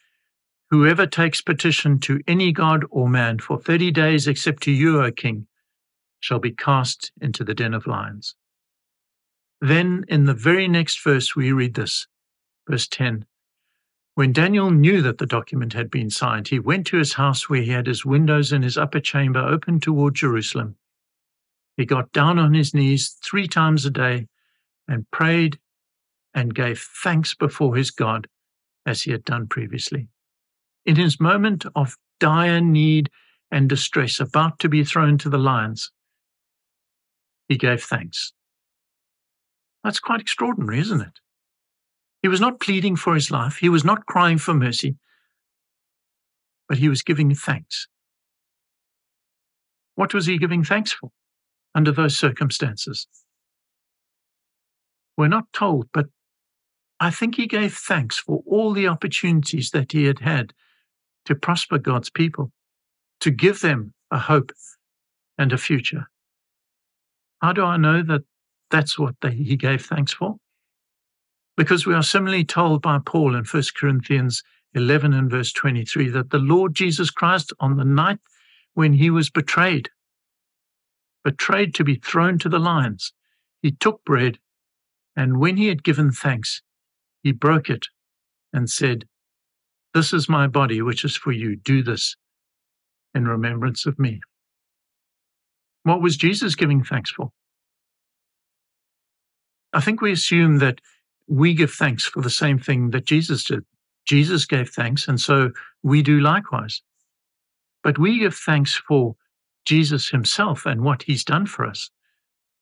whoever 0.71 1.07
takes 1.07 1.41
petition 1.41 1.99
to 2.01 2.21
any 2.27 2.53
god 2.53 2.85
or 2.91 3.09
man 3.09 3.39
for 3.39 3.59
30 3.59 3.91
days 3.91 4.29
except 4.29 4.63
to 4.65 4.73
you, 4.73 5.03
O 5.03 5.11
king, 5.11 5.47
shall 6.21 6.39
be 6.39 6.51
cast 6.51 7.13
into 7.21 7.45
the 7.45 7.55
den 7.55 7.75
of 7.75 7.87
lions. 7.87 8.35
Then 9.61 10.05
in 10.09 10.25
the 10.25 10.35
very 10.35 10.69
next 10.69 11.03
verse, 11.03 11.35
we 11.35 11.53
read 11.53 11.75
this, 11.75 12.07
verse 12.69 12.87
10. 12.89 13.25
When 14.15 14.33
Daniel 14.33 14.71
knew 14.71 15.01
that 15.03 15.19
the 15.19 15.27
document 15.27 15.73
had 15.73 15.91
been 15.91 16.11
signed, 16.11 16.49
he 16.49 16.59
went 16.59 16.87
to 16.89 16.97
his 16.97 17.15
house 17.15 17.49
where 17.49 17.63
he 17.63 17.71
had 17.71 17.87
his 17.87 18.05
windows 18.05 18.53
in 18.53 18.63
his 18.63 18.77
upper 18.77 19.01
chamber 19.01 19.41
open 19.41 19.81
toward 19.81 20.15
Jerusalem 20.15 20.77
he 21.79 21.87
got 21.87 22.13
down 22.13 22.41
on 22.41 22.55
his 22.55 22.75
knees 22.75 23.17
three 23.23 23.47
times 23.47 23.87
a 23.87 23.91
day 23.91 24.27
and 24.89 25.09
prayed 25.13 25.61
and 26.35 26.53
gave 26.53 26.81
thanks 26.81 27.35
before 27.35 27.77
his 27.77 27.93
God 27.93 28.27
as 28.85 29.03
he 29.03 29.13
had 29.13 29.25
done 29.25 29.47
previously. 29.47 30.09
In 30.89 30.97
his 30.97 31.21
moment 31.21 31.67
of 31.77 31.99
dire 32.19 32.63
need 32.63 33.11
and 33.51 33.69
distress, 33.69 34.21
about 34.21 34.59
to 34.61 34.71
be 34.71 34.85
thrown 34.85 35.19
to 35.19 35.29
the 35.29 35.37
lions, 35.37 35.93
he 37.47 37.59
gave 37.59 37.83
thanks. 37.83 38.33
That's 39.85 40.01
quite 40.01 40.23
extraordinary, 40.23 40.79
isn't 40.81 41.03
it? 41.03 41.21
He 42.23 42.29
was 42.29 42.41
not 42.41 42.59
pleading 42.59 42.97
for 42.97 43.15
his 43.15 43.31
life, 43.31 43.59
he 43.59 43.69
was 43.69 43.85
not 43.85 44.07
crying 44.07 44.39
for 44.39 44.55
mercy, 44.55 44.97
but 46.71 46.79
he 46.79 46.89
was 46.89 47.03
giving 47.03 47.35
thanks. 47.35 47.87
What 49.95 50.15
was 50.15 50.25
he 50.25 50.39
giving 50.39 50.65
thanks 50.65 50.91
for? 50.91 51.11
under 51.75 51.93
those 51.93 52.17
circumstances? 52.17 53.07
We're 55.19 55.29
not 55.29 55.53
told, 55.53 55.89
but 55.93 56.07
I 56.99 57.11
think 57.11 57.35
he 57.35 57.47
gave 57.47 57.75
thanks 57.75 58.17
for 58.17 58.43
all 58.47 58.73
the 58.73 58.89
opportunities 58.89 59.71
that 59.73 59.93
he 59.93 60.05
had 60.05 60.21
had 60.21 60.55
to 61.29 61.35
prosper 61.35 61.77
God's 61.77 62.09
people, 62.09 62.51
to 63.21 63.31
give 63.31 63.61
them 63.61 63.93
a 64.11 64.19
hope 64.19 64.51
and 65.37 65.53
a 65.53 65.59
future. 65.59 66.09
How 67.43 67.53
do 67.53 67.63
I 67.63 67.77
know 67.77 68.03
that 68.03 68.23
that's 68.71 68.99
what 68.99 69.15
they, 69.21 69.33
he 69.33 69.55
gave 69.55 69.85
thanks 69.85 70.11
for? 70.11 70.37
Because 71.55 71.87
we 71.87 71.93
are 71.93 72.03
similarly 72.03 72.47
told 72.47 72.81
by 72.81 72.99
Paul 73.05 73.37
in 73.37 73.45
1 73.45 73.63
Corinthians 73.79 74.43
11 74.73 75.13
and 75.13 75.31
verse 75.31 75.53
23 75.53 76.09
that 76.09 76.31
the 76.31 76.39
Lord 76.39 76.75
Jesus 76.75 77.11
Christ, 77.11 77.53
on 77.61 77.77
the 77.77 77.85
night 77.85 78.21
when 78.73 78.95
he 78.95 79.11
was 79.11 79.29
betrayed, 79.29 79.91
betrayed 81.25 81.75
to 81.75 81.85
be 81.85 81.97
thrown 81.97 82.39
to 82.39 82.49
the 82.49 82.59
lions, 82.59 83.13
he 83.61 83.71
took 83.71 84.03
bread, 84.07 84.39
and 85.15 85.39
when 85.39 85.59
he 85.59 85.67
had 85.67 85.85
given 85.85 86.11
thanks, 86.11 86.63
he 87.23 87.33
broke 87.33 87.69
it 87.69 87.89
and 88.51 88.71
said, 88.71 89.05
This 89.95 90.13
is 90.13 90.29
my 90.29 90.47
body, 90.47 90.83
which 90.83 91.05
is 91.05 91.17
for 91.17 91.33
you. 91.33 91.57
Do 91.57 91.83
this 91.83 92.17
in 93.15 93.27
remembrance 93.27 93.87
of 93.87 93.99
me. 93.99 94.21
What 95.83 96.03
was 96.03 96.17
Jesus 96.17 96.55
giving 96.55 96.85
thanks 96.85 97.11
for? 97.11 97.31
I 99.73 99.81
think 99.81 100.01
we 100.01 100.13
assume 100.13 100.59
that 100.59 100.81
we 101.27 101.55
give 101.55 101.73
thanks 101.73 102.05
for 102.05 102.23
the 102.23 102.31
same 102.31 102.59
thing 102.59 102.91
that 102.91 103.05
Jesus 103.05 103.45
did. 103.45 103.65
Jesus 104.07 104.47
gave 104.47 104.71
thanks, 104.71 105.09
and 105.09 105.21
so 105.21 105.51
we 105.83 106.03
do 106.03 106.21
likewise. 106.21 106.83
But 107.83 107.99
we 107.99 108.19
give 108.19 108.35
thanks 108.35 108.75
for 108.75 109.17
Jesus 109.67 110.09
himself 110.09 110.65
and 110.65 110.83
what 110.83 111.03
he's 111.03 111.25
done 111.25 111.47
for 111.47 111.67
us. 111.67 111.91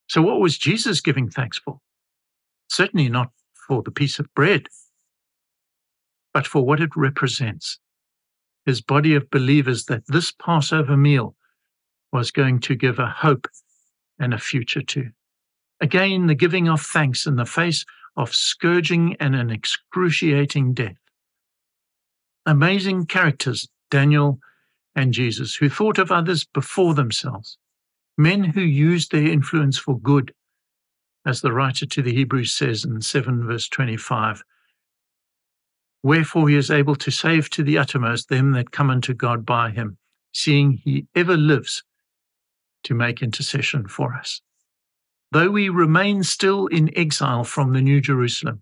So, 0.07 0.21
what 0.21 0.41
was 0.41 0.57
Jesus 0.57 1.01
giving 1.01 1.29
thanks 1.29 1.57
for? 1.57 1.79
Certainly 2.69 3.09
not 3.09 3.31
for 3.67 3.81
the 3.81 3.91
piece 3.91 4.19
of 4.19 4.33
bread, 4.35 4.67
but 6.37 6.45
for 6.45 6.63
what 6.63 6.79
it 6.79 6.95
represents 6.95 7.79
his 8.63 8.79
body 8.79 9.15
of 9.15 9.27
believers 9.31 9.85
that 9.85 10.05
this 10.05 10.31
Passover 10.31 10.95
meal 10.95 11.35
was 12.13 12.29
going 12.29 12.59
to 12.59 12.75
give 12.75 12.99
a 12.99 13.07
hope 13.07 13.47
and 14.19 14.35
a 14.35 14.37
future 14.37 14.83
to. 14.83 15.09
Again, 15.81 16.27
the 16.27 16.35
giving 16.35 16.69
of 16.69 16.79
thanks 16.79 17.25
in 17.25 17.37
the 17.37 17.45
face 17.47 17.85
of 18.15 18.35
scourging 18.35 19.15
and 19.19 19.35
an 19.35 19.49
excruciating 19.49 20.75
death. 20.75 20.99
Amazing 22.45 23.07
characters, 23.07 23.67
Daniel 23.89 24.37
and 24.95 25.15
Jesus, 25.15 25.55
who 25.55 25.69
thought 25.69 25.97
of 25.97 26.11
others 26.11 26.45
before 26.45 26.93
themselves, 26.93 27.57
men 28.15 28.43
who 28.43 28.61
used 28.61 29.11
their 29.11 29.25
influence 29.25 29.79
for 29.79 29.99
good, 29.99 30.35
as 31.25 31.41
the 31.41 31.51
writer 31.51 31.87
to 31.87 32.03
the 32.03 32.13
Hebrews 32.13 32.53
says 32.53 32.85
in 32.85 33.01
7 33.01 33.43
verse 33.43 33.67
25. 33.67 34.43
Wherefore 36.07 36.47
he 36.47 36.55
is 36.55 36.71
able 36.71 36.95
to 36.95 37.11
save 37.11 37.49
to 37.49 37.63
the 37.63 37.77
uttermost 37.77 38.29
them 38.29 38.53
that 38.53 38.71
come 38.71 38.89
unto 38.89 39.13
God 39.13 39.45
by 39.45 39.71
him, 39.71 39.97
seeing 40.31 40.71
he 40.71 41.05
ever 41.13 41.35
lives 41.35 41.83
to 42.83 42.93
make 42.93 43.21
intercession 43.21 43.89
for 43.89 44.13
us. 44.13 44.41
Though 45.33 45.49
we 45.49 45.67
remain 45.67 46.23
still 46.23 46.67
in 46.67 46.97
exile 46.97 47.43
from 47.43 47.73
the 47.73 47.81
New 47.81 47.99
Jerusalem, 47.99 48.61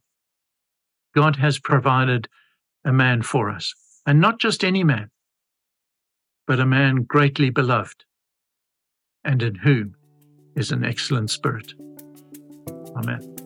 God 1.14 1.36
has 1.36 1.60
provided 1.60 2.28
a 2.84 2.92
man 2.92 3.22
for 3.22 3.52
us, 3.52 3.76
and 4.08 4.20
not 4.20 4.40
just 4.40 4.64
any 4.64 4.84
man, 4.84 5.12
but 6.48 6.60
a 6.60 6.66
man 6.66 7.04
greatly 7.04 7.52
beloved, 7.52 8.06
and 9.24 9.44
in 9.44 9.54
whom 9.54 9.96
is 10.56 10.72
an 10.72 10.84
excellent 10.84 11.30
spirit. 11.30 11.76
Amen. 12.96 13.45